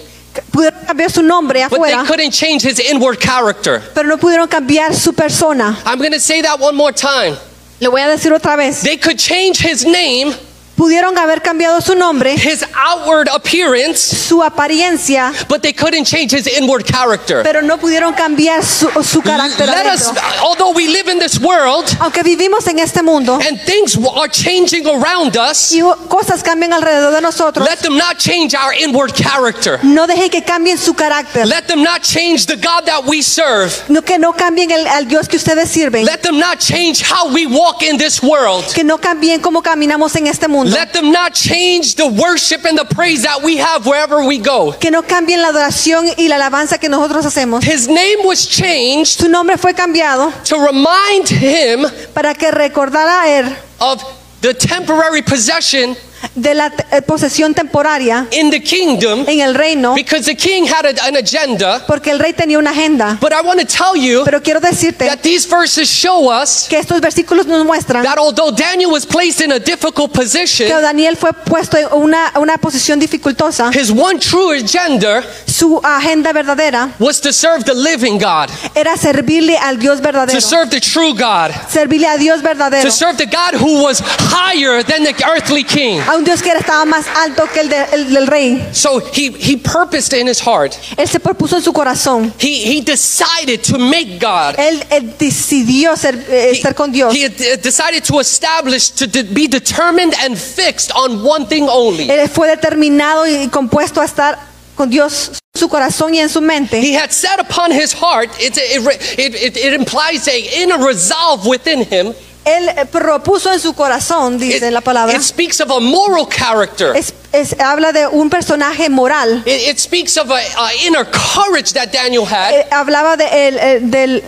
Pudieron 0.52 0.86
cambiar 0.86 1.12
su 1.12 1.22
nombre 1.22 1.68
but 1.70 1.80
they 1.82 2.06
couldn't 2.06 2.32
change 2.32 2.64
his 2.64 2.80
inward 2.80 3.20
character. 3.20 3.82
pero 3.94 4.08
no 4.08 4.18
pudieron 4.18 4.48
cambiar 4.48 4.94
su 4.96 5.14
persona. 5.14 5.78
I'm 5.86 6.00
going 6.00 6.12
to 6.12 6.20
say 6.20 6.42
that 6.42 6.60
one 6.60 6.76
more 6.76 6.92
time. 6.92 7.38
Le 7.80 7.90
voy 7.90 8.02
a 8.02 8.08
decir 8.08 8.32
otra 8.32 8.56
vez. 8.56 8.82
They 8.82 8.98
could 8.98 9.20
change 9.20 9.60
his 9.60 9.86
name, 9.86 10.34
Pudieron 10.76 11.18
haber 11.20 11.42
cambiado 11.44 11.82
su 11.82 11.94
nombre, 11.96 12.34
his 12.34 12.66
outward 12.76 13.30
appearance, 13.30 14.00
su 14.00 14.42
apariencia, 14.42 15.32
but 15.48 15.62
they 15.62 15.72
couldn't 15.72 16.06
change 16.06 16.34
his 16.34 16.48
inward 16.48 16.84
character. 16.84 17.44
pero 17.44 17.62
no 17.62 17.78
pudieron 17.78 18.14
cambiar 18.16 18.64
su, 18.66 18.90
su 19.04 19.22
carácter. 19.22 19.68
Let 19.68 19.86
us, 19.86 20.08
adentro. 20.08 20.24
although 20.42 20.72
we 20.72 20.88
live 20.88 21.08
in 21.12 21.20
this 21.20 21.40
world 21.40 21.86
Aunque 22.00 22.24
vivimos 22.24 22.66
en 22.68 22.80
este 22.80 23.04
mundo 23.04 23.36
and 23.36 23.60
things 23.66 23.96
are 24.16 24.28
changing 24.28 24.88
around 24.88 25.38
us, 25.38 25.72
y 25.72 25.82
cosas 26.10 26.42
cambian 26.42 26.74
alrededor 26.74 27.14
de 27.14 27.22
nosotros, 27.22 27.68
let 27.68 27.78
them 27.78 27.96
not 27.96 28.18
change 28.18 28.56
our 28.56 28.74
inward 28.74 29.14
character. 29.14 29.80
no 29.84 30.08
dejen 30.08 30.32
que 30.32 30.42
cambien 30.42 30.78
su 30.80 30.96
carácter. 30.96 31.46
Let 31.46 31.68
them 31.68 31.84
not 31.84 32.02
change 32.02 32.48
the 32.48 32.56
God 32.56 32.86
that 32.86 33.04
we 33.06 33.22
serve. 33.22 33.72
No, 33.90 34.02
que 34.02 34.18
no 34.18 34.34
cambien 34.34 34.72
el, 34.72 34.88
al 34.88 35.08
Dios 35.08 35.28
que 35.28 35.38
ustedes 35.38 35.70
sirven. 35.70 36.04
Let 36.04 36.24
them 36.24 36.40
not 36.40 36.58
change 36.60 37.04
how 37.04 37.32
we 37.32 37.46
walk 37.46 37.84
in 37.84 37.98
this 37.98 38.24
world. 38.24 38.66
Que 38.74 38.84
no 38.84 38.98
cambien 38.98 39.40
cómo 39.40 39.62
caminamos 39.62 40.16
en 40.16 40.26
este 40.26 40.48
mundo. 40.48 40.63
Let 40.64 40.94
them 40.94 41.12
not 41.12 41.34
change 41.34 41.96
the 41.96 42.08
worship 42.08 42.66
and 42.66 42.78
the 42.78 42.86
praise 42.86 43.24
that 43.24 43.42
we 43.44 43.58
have 43.58 43.86
wherever 43.86 44.26
we 44.26 44.38
go. 44.38 44.72
Que 44.80 44.92
no 44.92 45.02
cambien 45.02 45.42
la 45.42 45.50
adoración 45.50 46.08
y 46.18 46.28
la 46.28 46.36
alabanza 46.36 46.80
que 46.80 46.90
nosotros 46.90 47.26
hacemos. 47.26 47.64
His 47.64 47.88
name 47.88 48.24
was 48.24 48.48
changed 48.48 49.20
Su 49.20 49.28
nombre 49.28 49.58
fue 49.58 49.74
cambiado 49.74 50.32
to 50.46 50.58
remind 50.58 51.28
him 51.30 51.86
para 52.14 52.34
que 52.34 52.52
recordara 52.52 53.24
a 53.24 53.28
él 53.28 53.56
of 53.80 54.04
the 54.42 54.54
temporary 54.54 55.22
possession 55.22 55.96
de 56.36 56.54
la 56.54 56.72
eh, 56.92 57.02
posesión 57.02 57.54
temporaria 57.54 58.28
in 58.32 58.50
the 58.50 58.62
kingdom 58.62 59.26
en 59.28 59.40
el 59.40 59.54
reino, 59.56 59.96
because 59.96 60.26
the 60.26 60.36
king 60.36 60.66
had 60.66 60.86
an 60.86 61.16
agenda. 61.16 61.84
porque 61.88 62.12
el 62.12 62.20
rey 62.20 62.34
tenía 62.34 62.58
una 62.58 62.72
agenda. 62.72 63.18
But 63.22 63.34
I 63.34 63.42
want 63.42 63.60
to 63.60 63.66
tell 63.66 63.96
you 63.96 64.24
Pero 64.24 64.42
quiero 64.42 64.60
decirte 64.60 65.06
that 65.08 65.22
these 65.22 65.48
verses 65.48 65.90
show 65.90 66.30
us 66.30 66.68
que 66.70 66.78
estos 66.78 67.00
versículos 67.02 67.46
nos 67.46 67.66
muestran 67.66 68.04
that 68.04 68.18
although 68.18 68.52
Daniel 68.52 68.92
was 68.92 69.06
placed 69.06 69.42
in 69.42 69.52
a 69.52 69.60
difficult 69.60 70.12
que 70.12 70.22
position, 70.22 70.70
Daniel 70.70 71.16
fue 71.18 71.32
puesto 71.34 71.78
en 71.78 71.88
una, 71.94 72.32
una 72.40 72.58
posición 72.58 73.00
dificultosa. 73.00 73.72
his 73.74 73.92
one 73.92 74.20
true 74.20 74.54
agenda 74.54 75.24
Su 75.46 75.80
agenda 75.84 76.34
verdadera 76.34 76.94
was 77.00 77.20
to 77.22 77.32
serve 77.32 77.64
the 77.64 77.74
living 77.74 78.18
God, 78.18 78.50
era 78.76 78.98
servirle 78.98 79.58
al 79.58 79.78
Dios 79.78 80.02
verdadero, 80.02 80.34
to 80.34 80.42
serve 80.42 80.70
the 80.70 80.80
true 80.80 81.14
God, 81.14 81.52
servirle 81.70 82.08
a 82.08 82.18
Dios 82.18 82.42
verdadero, 82.42 82.84
to 82.84 82.92
serve 82.92 83.18
the 83.18 83.26
God 83.26 83.56
who 83.56 83.84
was 83.84 84.02
higher 84.02 84.84
than 84.84 85.04
the 85.04 85.14
earthly 85.30 85.64
king. 85.64 86.02
A 86.14 86.18
un 86.18 86.24
Dios 86.24 86.42
que 86.42 86.52
estaba 86.52 86.86
más 86.86 87.06
alto 87.16 87.48
que 87.54 87.62
el, 87.62 87.70
de- 87.70 87.86
el 87.94 88.14
del 88.14 88.28
rey. 88.28 88.70
So 88.74 89.00
he, 89.14 89.32
he 89.40 89.58
purposed 89.58 90.14
in 90.14 90.28
his 90.28 90.40
heart, 90.40 90.74
Él 90.98 91.08
se 91.08 91.20
propuso 91.20 91.56
en 91.58 91.62
su 91.64 91.74
corazón. 91.74 92.34
he, 92.40 92.78
he 92.78 92.82
decided 92.82 93.62
to 93.64 93.78
make 93.78 94.20
God. 94.20 94.56
Él, 94.58 94.84
él 94.90 95.16
decidió 95.18 95.96
ser, 95.98 96.16
eh, 96.30 96.50
He, 96.52 96.58
estar 96.58 96.76
con 96.76 96.92
Dios. 96.92 97.14
he 97.14 97.26
uh, 97.26 97.58
decided 97.62 98.04
to 98.04 98.20
establish, 98.20 98.90
to 98.92 99.08
be 99.08 99.48
determined 99.48 100.14
and 100.24 100.38
fixed 100.38 100.92
on 100.96 101.24
one 101.24 101.46
thing 101.48 101.68
only. 101.70 102.10
Él 102.10 102.30
fue 102.30 102.48
determinado 102.48 103.26
y 103.28 103.48
compuesto 103.50 104.02
a 104.02 104.06
estar 104.06 104.38
con 104.76 104.90
Dios 104.90 105.32
su 105.56 105.68
corazón 105.70 106.14
y 106.16 106.20
en 106.20 106.30
su 106.30 106.42
mente. 106.42 106.80
He 106.82 106.94
had 106.96 107.12
set 107.12 107.40
upon 107.40 107.72
his 107.72 107.94
heart, 107.94 108.30
it, 108.40 108.58
it, 108.58 108.82
it, 109.20 109.36
it, 109.36 109.58
it 109.58 109.74
implies 109.74 110.28
a 110.28 110.62
inner 110.62 110.78
resolve 110.84 111.46
within 111.46 111.82
him. 111.84 112.14
Él 112.46 112.70
propuso 112.92 113.52
en 113.54 113.60
su 113.60 113.74
corazón, 113.74 114.36
It, 114.36 114.40
dice 114.42 114.72
la 114.72 114.82
palabra. 114.82 115.16
it 115.16 115.22
speaks 115.22 115.62
of 115.62 115.72
a 115.72 115.80
moral 115.80 116.28
character. 116.28 116.94
Es, 116.96 117.14
es- 117.32 117.56
habla 117.60 117.92
de 117.94 118.06
un 118.08 118.30
personaje 118.30 118.90
moral. 118.90 119.44
It, 119.46 119.70
it 119.70 119.80
speaks 119.80 120.18
of 120.18 120.30
a, 120.30 120.42
inner 120.86 121.06
courage 121.06 121.72
that 121.74 121.92
Daniel 121.92 122.26
had, 122.26 122.54
Eh, 122.54 122.68
hablaba 122.72 123.16
de, 123.16 123.26
el- 123.48 123.58
eh, 123.60 123.80
del, 123.82 124.24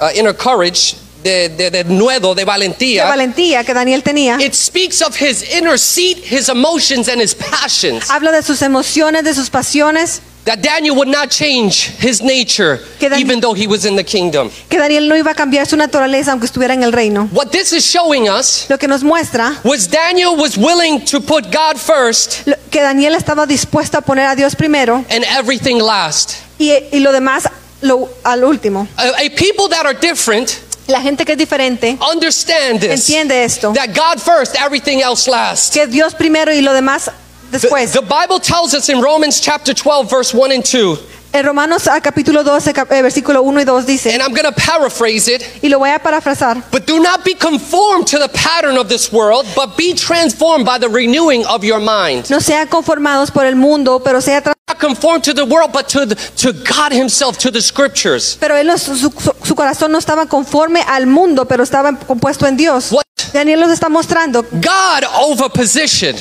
uh, 0.00 0.08
inner 0.18 0.34
courage, 0.36 0.96
de, 1.22 1.48
de, 1.48 1.70
de 1.70 1.84
nuevo, 1.84 2.34
de 2.34 2.40
de 2.40 2.44
valentía. 2.44 3.04
valentía 3.06 3.64
que 3.64 3.74
Daniel 3.74 4.02
tenía. 4.02 4.38
It 4.40 4.54
speaks 4.54 5.00
of 5.02 5.16
his 5.16 5.42
inner 5.56 5.78
seat, 5.78 6.18
his 6.18 6.48
emotions, 6.48 7.08
and 7.08 7.20
his 7.20 7.34
passions. 7.34 8.10
Habla 8.10 8.32
de 8.32 8.42
sus 8.42 8.60
emociones, 8.62 9.22
de 9.24 9.34
sus 9.34 9.50
pasiones. 9.50 10.20
That 10.46 10.60
Daniel 10.62 10.94
would 10.96 11.08
not 11.08 11.28
change 11.30 11.90
his 12.00 12.22
nature, 12.22 12.80
Que 13.00 13.08
Dan- 13.08 13.18
even 13.20 13.40
though 13.40 13.52
he 13.52 13.66
was 13.66 13.84
in 13.84 13.96
the 13.96 14.04
kingdom. 14.04 14.48
Que 14.68 14.78
Daniel 14.78 15.08
no 15.08 15.16
iba 15.16 15.32
a 15.32 15.34
cambiar 15.34 15.66
su 15.66 15.76
naturaleza 15.76 16.30
aunque 16.30 16.46
estuviera 16.46 16.72
en 16.72 16.84
el 16.84 16.92
reino. 16.92 17.28
What 17.32 17.50
this 17.50 17.72
is 17.72 17.84
showing 17.84 18.28
us 18.28 18.66
Lo 18.68 18.78
que 18.78 18.86
nos 18.86 19.02
muestra 19.02 19.60
was 19.64 19.88
Daniel 19.90 20.36
was 20.36 20.56
willing 20.56 21.04
to 21.06 21.20
put 21.20 21.46
God 21.52 21.76
first 21.78 22.46
lo- 22.46 22.54
que 22.70 22.80
Daniel 22.80 23.14
estaba 23.16 23.44
dispuesto 23.46 23.98
a 23.98 24.02
poner 24.02 24.26
a 24.28 24.36
Dios 24.36 24.54
primero 24.54 25.04
and 25.10 25.24
everything 25.36 25.78
last. 25.80 26.36
y, 26.60 26.70
y 26.92 27.00
lo 27.00 27.10
demás 27.12 27.48
lo- 27.82 28.08
al 28.22 28.44
último. 28.44 28.86
A, 28.96 29.08
a 29.18 29.28
people 29.30 29.68
that 29.68 29.84
are 29.84 29.94
different 29.94 30.60
La 30.86 31.00
gente 31.00 31.24
que 31.24 31.32
es 31.32 31.38
diferente 31.38 31.98
understand 32.00 32.78
this. 32.78 32.92
entiende 33.08 33.42
esto. 33.44 33.72
That 33.72 33.88
God 33.96 34.20
first, 34.22 34.54
everything 34.64 35.00
else 35.02 35.28
last. 35.28 35.72
Que 35.74 35.88
Dios 35.88 36.14
primero 36.14 36.52
y 36.54 36.60
lo 36.62 36.72
demás 36.72 37.10
después. 37.50 37.92
the 37.92 38.00
Bible 38.02 38.40
tells 38.40 38.74
us 38.74 38.88
in 38.88 39.00
Romans 39.00 39.40
chapter 39.40 39.74
12, 39.74 40.08
verse 40.10 40.34
1 40.34 40.52
and 40.52 40.64
2, 40.64 40.98
En 41.32 41.44
Romanos 41.44 41.86
a 41.86 42.00
capítulo 42.00 42.42
12, 42.44 42.72
cap- 42.72 42.90
eh, 42.92 43.02
versículo 43.02 43.42
1 43.42 43.60
y 43.60 43.64
2 43.64 43.84
dice, 43.84 44.14
and 44.14 44.22
I'm 44.22 44.32
going 44.32 44.44
to 44.46 44.52
paraphrase 44.52 45.28
it. 45.28 45.42
y 45.62 45.68
lo 45.68 45.78
voy 45.78 45.90
a 45.90 45.98
parafrasar, 45.98 46.62
But 46.70 46.86
do 46.86 46.98
not 46.98 47.24
be 47.24 47.34
conformed 47.34 48.06
to 48.08 48.18
the 48.18 48.28
pattern 48.28 48.78
of 48.78 48.88
this 48.88 49.12
world, 49.12 49.44
but 49.54 49.76
be 49.76 49.92
transformed 49.92 50.64
by 50.64 50.78
the 50.78 50.88
renewing 50.88 51.44
of 51.44 51.62
your 51.62 51.78
mind. 51.80 52.30
no 52.30 52.38
sean 52.40 52.66
conformados 52.68 53.30
por 53.30 53.44
el 53.44 53.54
mundo, 53.56 53.98
pero 54.02 54.20
sea 54.20 54.40
not 54.68 54.80
conformed 54.80 55.24
to 55.24 55.34
the 55.34 55.44
world, 55.44 55.72
but 55.72 55.88
to, 55.90 56.06
the, 56.06 56.14
to 56.36 56.52
God 56.64 56.92
Himself, 56.92 57.36
to 57.38 57.50
the 57.50 57.60
scriptures. 57.60 58.38
Pero 58.40 58.54
él 58.56 58.66
no- 58.66 58.78
su, 58.78 58.96
su- 58.96 59.12
su 59.44 59.54
corazón 59.54 59.90
no 59.92 59.98
estaba 59.98 60.26
conforme 60.26 60.80
al 60.88 61.06
mundo, 61.06 61.44
pero 61.44 61.64
estaba 61.64 61.92
compuesto 61.98 62.46
en 62.46 62.56
Dios. 62.56 62.92
What? 62.92 63.02
Daniel 63.34 63.60
nos 63.60 63.72
está 63.72 63.88
mostrando 63.90 64.42
God 64.52 65.04
over 65.20 65.50
position. 65.50 66.16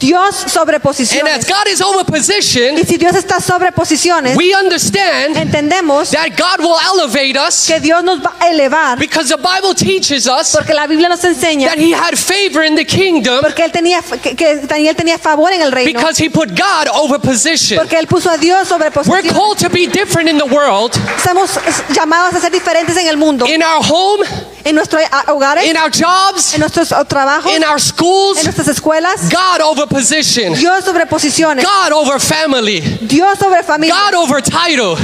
Dios 0.00 0.34
sobre 0.48 0.76
And 0.76 1.28
as. 1.28 1.46
God 1.46 1.68
is 1.70 1.82
over 1.82 2.04
position, 2.04 2.78
Y 2.78 2.84
si 2.84 2.96
Dios 2.96 3.14
está 3.14 3.38
sobre 3.40 3.70
posiciones, 3.70 4.34
we 4.36 4.54
understand 4.54 5.36
entendemos 5.36 6.10
that 6.10 6.30
God 6.36 6.60
will 6.64 6.78
elevate 6.94 7.36
us 7.36 7.66
que 7.66 7.78
Dios 7.80 8.02
nos 8.02 8.20
va 8.20 8.34
a 8.40 8.48
elevar, 8.48 8.98
because 8.98 9.28
the 9.28 9.36
Bible 9.36 9.74
teaches 9.74 10.26
us 10.26 10.52
porque 10.52 10.72
la 10.72 10.86
Biblia 10.86 11.08
nos 11.08 11.22
enseña 11.22 11.68
that 11.68 11.78
He 11.78 11.92
had 11.92 12.16
favor 12.16 12.64
in 12.64 12.74
the 12.74 12.84
kingdom 12.84 13.42
porque 13.42 13.62
él 13.62 13.70
tenía 13.70 14.00
que, 14.00 14.34
que 14.34 14.56
Daniel 14.66 14.96
tenía 14.96 15.18
favor 15.18 15.52
en 15.52 15.60
el 15.60 15.70
reino, 15.70 15.92
because 15.92 16.18
He 16.18 16.30
put 16.30 16.48
God 16.56 16.88
over 16.94 17.20
position. 17.20 17.78
porque 17.78 17.98
él 17.98 18.06
puso 18.06 18.30
a 18.30 18.38
Dios 18.38 18.68
sobre 18.68 18.90
We're 19.06 19.22
called 19.28 19.58
to 19.58 19.68
be 19.68 19.86
different 19.86 20.30
in 20.30 20.38
the 20.38 20.46
world, 20.46 20.92
Estamos 21.16 21.50
llamados 21.94 22.34
a 22.34 22.40
ser 22.40 22.50
diferentes 22.50 22.96
en 22.96 23.06
el 23.06 23.18
mundo, 23.18 23.46
in 23.46 23.62
our 23.62 23.82
home, 23.84 24.24
en 24.64 24.74
nuestros 24.74 25.02
hogares, 25.28 25.64
in 25.66 25.76
our 25.76 25.90
jobs, 25.90 26.54
en 26.54 26.60
nuestros 26.60 26.88
trabajos, 27.08 27.52
in 27.54 27.64
our 27.64 27.74
en 27.74 27.80
schools. 27.80 28.42
nuestras 28.44 28.68
escuelas. 28.68 29.30
God 29.30 29.60
over 29.62 29.86
position, 29.86 30.54
Dios 30.54 30.84
sobre 30.84 31.06
posiciones, 31.06 31.64
God 31.64 31.92
over 31.92 32.20
family, 32.20 32.80
Dios 33.06 33.38
sobre 33.38 33.62
familia, 33.62 33.94
God 33.94 34.14
over 34.14 34.40
title, 34.40 34.96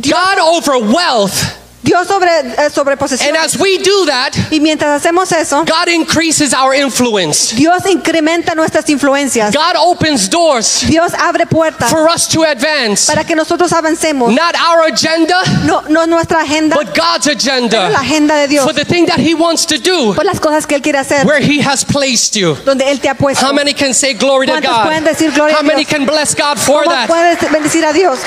God 0.00 0.38
over 0.38 0.78
wealth. 0.78 1.59
Dios 1.90 2.06
sobre, 2.06 2.30
eh, 2.30 2.70
sobre 2.72 2.92
And 3.26 3.36
as 3.36 3.58
we 3.58 3.78
do 3.78 4.06
that, 4.06 4.32
Y 4.52 4.60
mientras 4.60 5.02
hacemos 5.02 5.32
eso, 5.32 5.64
God 5.64 5.88
increases 5.88 6.54
our 6.54 6.72
influence. 6.72 7.52
Dios 7.56 7.84
incrementa 7.86 8.54
nuestras 8.54 8.88
influencias. 8.88 9.52
God 9.52 9.74
opens 9.76 10.28
doors 10.28 10.82
Dios 10.86 11.12
abre 11.14 11.46
puertas 11.46 11.90
for 11.90 12.08
us 12.08 12.28
to 12.28 12.44
advance. 12.44 13.06
para 13.06 13.24
que 13.24 13.34
nosotros 13.34 13.72
avancemos. 13.72 14.32
Not 14.32 14.54
our 14.54 14.84
agenda, 14.86 15.42
No, 15.64 15.82
no 15.88 16.06
nuestra 16.06 16.42
agenda, 16.42 16.76
but 16.76 16.94
God's 16.94 17.26
pero 17.26 17.88
la 17.88 17.98
agenda 18.00 18.00
agenda 18.00 18.36
de 18.36 18.48
Dios. 18.48 18.64
for 18.64 18.72
the 18.72 18.84
thing 18.84 19.06
that 19.06 19.18
He 19.18 19.34
wants 19.34 19.66
to 19.66 19.78
do 19.78 20.14
Por 20.14 20.24
las 20.24 20.38
cosas 20.38 20.66
que 20.66 20.76
Él 20.76 20.82
quiere 20.82 20.98
hacer, 20.98 21.26
where 21.26 21.40
He 21.40 21.60
has 21.60 21.84
placed 21.84 22.36
you. 22.36 22.56
donde 22.64 22.88
Él 22.88 23.00
te 23.00 23.08
ha 23.08 23.14
puesto. 23.14 23.44
How 23.44 23.52
many 23.52 23.74
can 23.74 23.94
say 23.94 24.14
glory 24.14 24.46
to 24.46 24.52
¿Cuántos 24.52 24.70
God? 24.70 24.84
pueden 24.84 25.04
decir 25.04 25.32
gloria 25.32 25.56
How 25.56 25.60
a 25.60 25.64
many 25.64 25.84
can 25.84 26.06
bless 26.06 26.34
God 26.36 26.56
for 26.58 26.84
¿Cómo 26.84 26.92
that? 26.92 27.08
puedes 27.08 27.50
bendecir 27.50 27.84
a 27.84 27.92
Dios? 27.92 28.20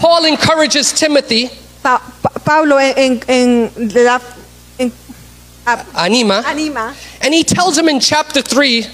Paul 0.00 0.26
encourages 0.26 0.92
Timothy, 0.92 1.50
Pa- 1.82 2.00
Pa- 2.22 2.30
Pablo 2.44 2.78
en, 2.78 2.94
en- 2.96 3.20
en- 3.26 3.72
le 3.92 4.02
da 4.04 4.20
en- 4.78 4.92
a- 5.66 5.84
anima, 5.94 6.42
anima. 6.46 6.94
And 7.22 7.34
he 7.34 7.42
tells 7.44 7.76
him 7.76 7.88
in 7.88 8.00
chapter 8.00 8.42
3, 8.42 8.88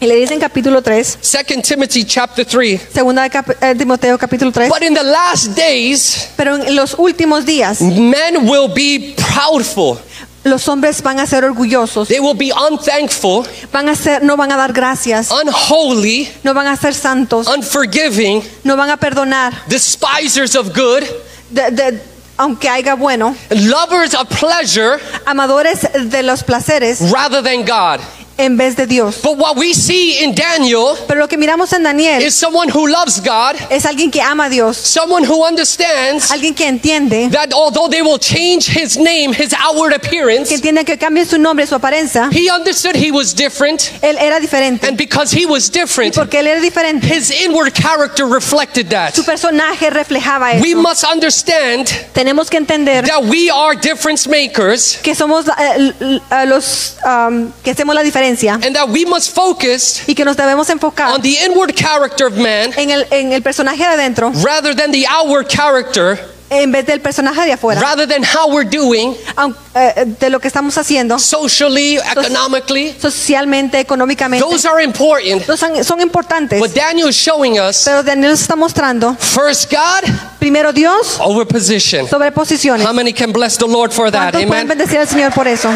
y 0.00 0.06
le 0.06 0.16
dice 0.16 0.34
en 0.34 0.40
capítulo 0.40 0.82
3, 0.82 1.18
2 1.22 1.62
Timothy 1.62 2.04
chapter 2.04 2.44
3, 2.44 2.80
segunda 2.92 3.22
de 3.22 3.30
Cap- 3.30 3.50
eh, 3.62 3.74
Timoteo 3.76 4.18
capítulo 4.18 4.50
3, 4.50 4.68
but 4.68 4.82
in 4.82 4.94
the 4.94 5.02
last 5.02 5.54
days, 5.54 6.28
pero 6.36 6.56
en 6.56 6.74
los 6.74 6.94
últimos 6.98 7.44
días 7.44 7.80
men 7.80 8.46
will 8.48 8.68
be 8.74 9.14
proudful. 9.16 9.98
los 10.44 10.66
hombres 10.68 11.00
van 11.02 11.20
a 11.20 11.26
ser 11.26 11.44
orgullosos, 11.44 12.08
They 12.08 12.18
will 12.18 12.34
be 12.36 12.50
unthankful, 12.52 13.46
van 13.70 13.88
a 13.88 13.94
ser, 13.94 14.24
no 14.24 14.36
van 14.36 14.50
a 14.50 14.56
dar 14.56 14.72
gracias, 14.72 15.30
unholy, 15.30 16.28
no 16.42 16.52
van 16.52 16.66
a 16.66 16.76
ser 16.76 16.94
santos, 16.94 17.46
unforgiving, 17.46 18.42
no 18.64 18.76
van 18.76 18.90
a 18.90 18.96
perdonar, 18.96 19.52
despisers 19.68 20.56
of 20.56 20.74
good, 20.74 21.04
de- 21.48 21.70
de- 21.70 22.11
aunque 22.36 22.68
haya 22.68 22.94
bueno, 22.94 23.34
lovers 23.50 24.14
of 24.14 24.28
pleasure 24.28 24.98
amadores 25.26 25.88
de 26.10 26.22
los 26.22 26.42
placeres 26.42 27.10
rather 27.10 27.42
than 27.42 27.64
God. 27.64 28.00
En 28.42 28.56
vez 28.56 28.76
de 28.76 28.86
Dios. 28.86 29.20
But 29.22 29.36
what 29.38 29.56
we 29.56 29.72
see 29.74 30.22
in 30.22 30.34
Daniel 30.34 30.96
Pero 31.06 31.20
lo 31.20 31.28
que 31.28 31.36
miramos 31.38 31.72
en 31.72 31.82
Daniel 31.82 32.22
is 32.22 32.34
someone 32.34 32.68
who 32.70 32.86
loves 32.88 33.20
God, 33.20 33.56
es 33.70 33.86
alguien 33.86 34.10
que 34.10 34.20
ama 34.20 34.46
a 34.46 34.48
Dios, 34.48 34.76
someone 34.76 35.24
who 35.26 35.44
understands 35.46 36.30
alguien 36.30 36.54
que 36.54 36.66
entiende, 36.66 37.30
that 37.30 37.52
although 37.52 37.88
they 37.88 38.02
will 38.02 38.18
change 38.18 38.66
his 38.68 38.96
name, 38.96 39.32
his 39.32 39.52
outward 39.54 39.92
appearance, 39.94 40.48
que 40.48 40.56
entiende 40.56 40.84
que 40.84 40.96
cambie 40.98 41.24
su 41.24 41.38
nombre, 41.38 41.66
su 41.66 41.74
apariencia. 41.74 42.28
he 42.32 42.50
understood 42.50 42.96
he 42.96 43.10
was 43.12 43.32
different. 43.34 43.92
Él 44.02 44.16
era 44.18 44.40
diferente. 44.40 44.86
And 44.88 44.96
because 44.96 45.32
he 45.32 45.46
was 45.46 45.68
Y 45.68 45.80
different, 45.80 46.14
porque 46.14 46.40
él 46.40 46.46
era 46.48 46.60
diferente, 46.60 47.06
his 47.06 47.30
inward 47.30 47.72
character 47.74 48.26
reflected 48.26 48.88
that. 48.90 49.14
su 49.14 49.24
personaje 49.24 49.88
reflejaba 49.90 50.52
We 50.60 50.74
must 50.74 51.04
understand 51.04 51.86
Tenemos 52.12 52.50
que 52.50 52.56
entender 52.58 53.04
that 53.06 53.22
we 53.24 53.50
are 53.50 53.74
difference 53.76 54.28
makers 54.28 54.98
que 55.02 55.14
somos 55.14 55.46
l- 55.76 56.20
los 56.46 56.96
um, 57.04 57.52
que 57.62 57.70
hacemos 57.70 57.94
la 57.94 58.02
diferencia 58.02 58.31
and 58.62 58.74
that 58.74 58.88
we 58.88 59.04
must 59.04 59.34
focus 59.34 60.02
y 60.06 60.14
que 60.14 60.24
nos 60.24 60.36
debemos 60.36 60.68
enfocar 60.70 61.14
on 61.14 61.22
the 61.22 61.36
inward 61.44 61.74
character 61.74 62.26
of 62.26 62.36
man 62.36 62.72
en 62.76 62.90
el, 62.90 63.06
en 63.10 63.32
el 63.32 63.42
personaje 63.42 63.78
de 63.78 63.94
adentro 63.94 64.32
rather 64.42 64.74
than 64.74 64.90
the 64.90 65.06
outward 65.08 65.48
character, 65.48 66.18
en 66.54 66.70
vez 66.72 66.84
del 66.86 67.00
personaje 67.00 67.44
de 67.46 67.52
afuera, 67.52 67.80
rather 67.80 68.06
than 68.06 68.22
how 68.22 68.48
we're 68.52 68.68
doing 68.68 69.14
aun- 69.36 69.56
eh, 69.74 70.04
de 70.20 70.28
lo 70.30 70.38
que 70.38 70.48
estamos 70.48 70.76
haciendo 70.76 71.18
socially, 71.18 71.96
economically. 71.98 72.94
socialmente, 73.00 73.78
económicamente. 73.80 74.44
Those 74.46 74.66
are 74.68 74.82
important. 74.84 75.44
Son, 75.56 75.82
son 75.84 76.00
importantes, 76.00 76.60
But 76.60 76.74
Daniel 76.74 77.08
is 77.08 77.16
showing 77.16 77.58
us 77.58 77.82
pero 77.84 78.02
Daniel 78.02 78.30
nos 78.32 78.40
está 78.42 78.54
mostrando 78.56 79.14
first 79.18 79.70
God 79.72 80.02
primero 80.38 80.72
Dios 80.72 81.16
over 81.20 81.46
position. 81.46 82.06
sobre 82.08 82.30
posiciones. 82.32 82.86
How 82.86 82.92
many 82.92 83.12
can 83.12 83.32
bless 83.32 83.56
the 83.56 83.66
Lord 83.66 83.90
for 83.92 84.10
that? 84.10 84.32
¿Cuántos 84.34 84.46
pueden 84.46 84.66
Amen. 84.66 84.68
bendecir 84.68 84.98
al 84.98 85.08
Señor 85.08 85.32
por 85.32 85.48
eso? 85.48 85.70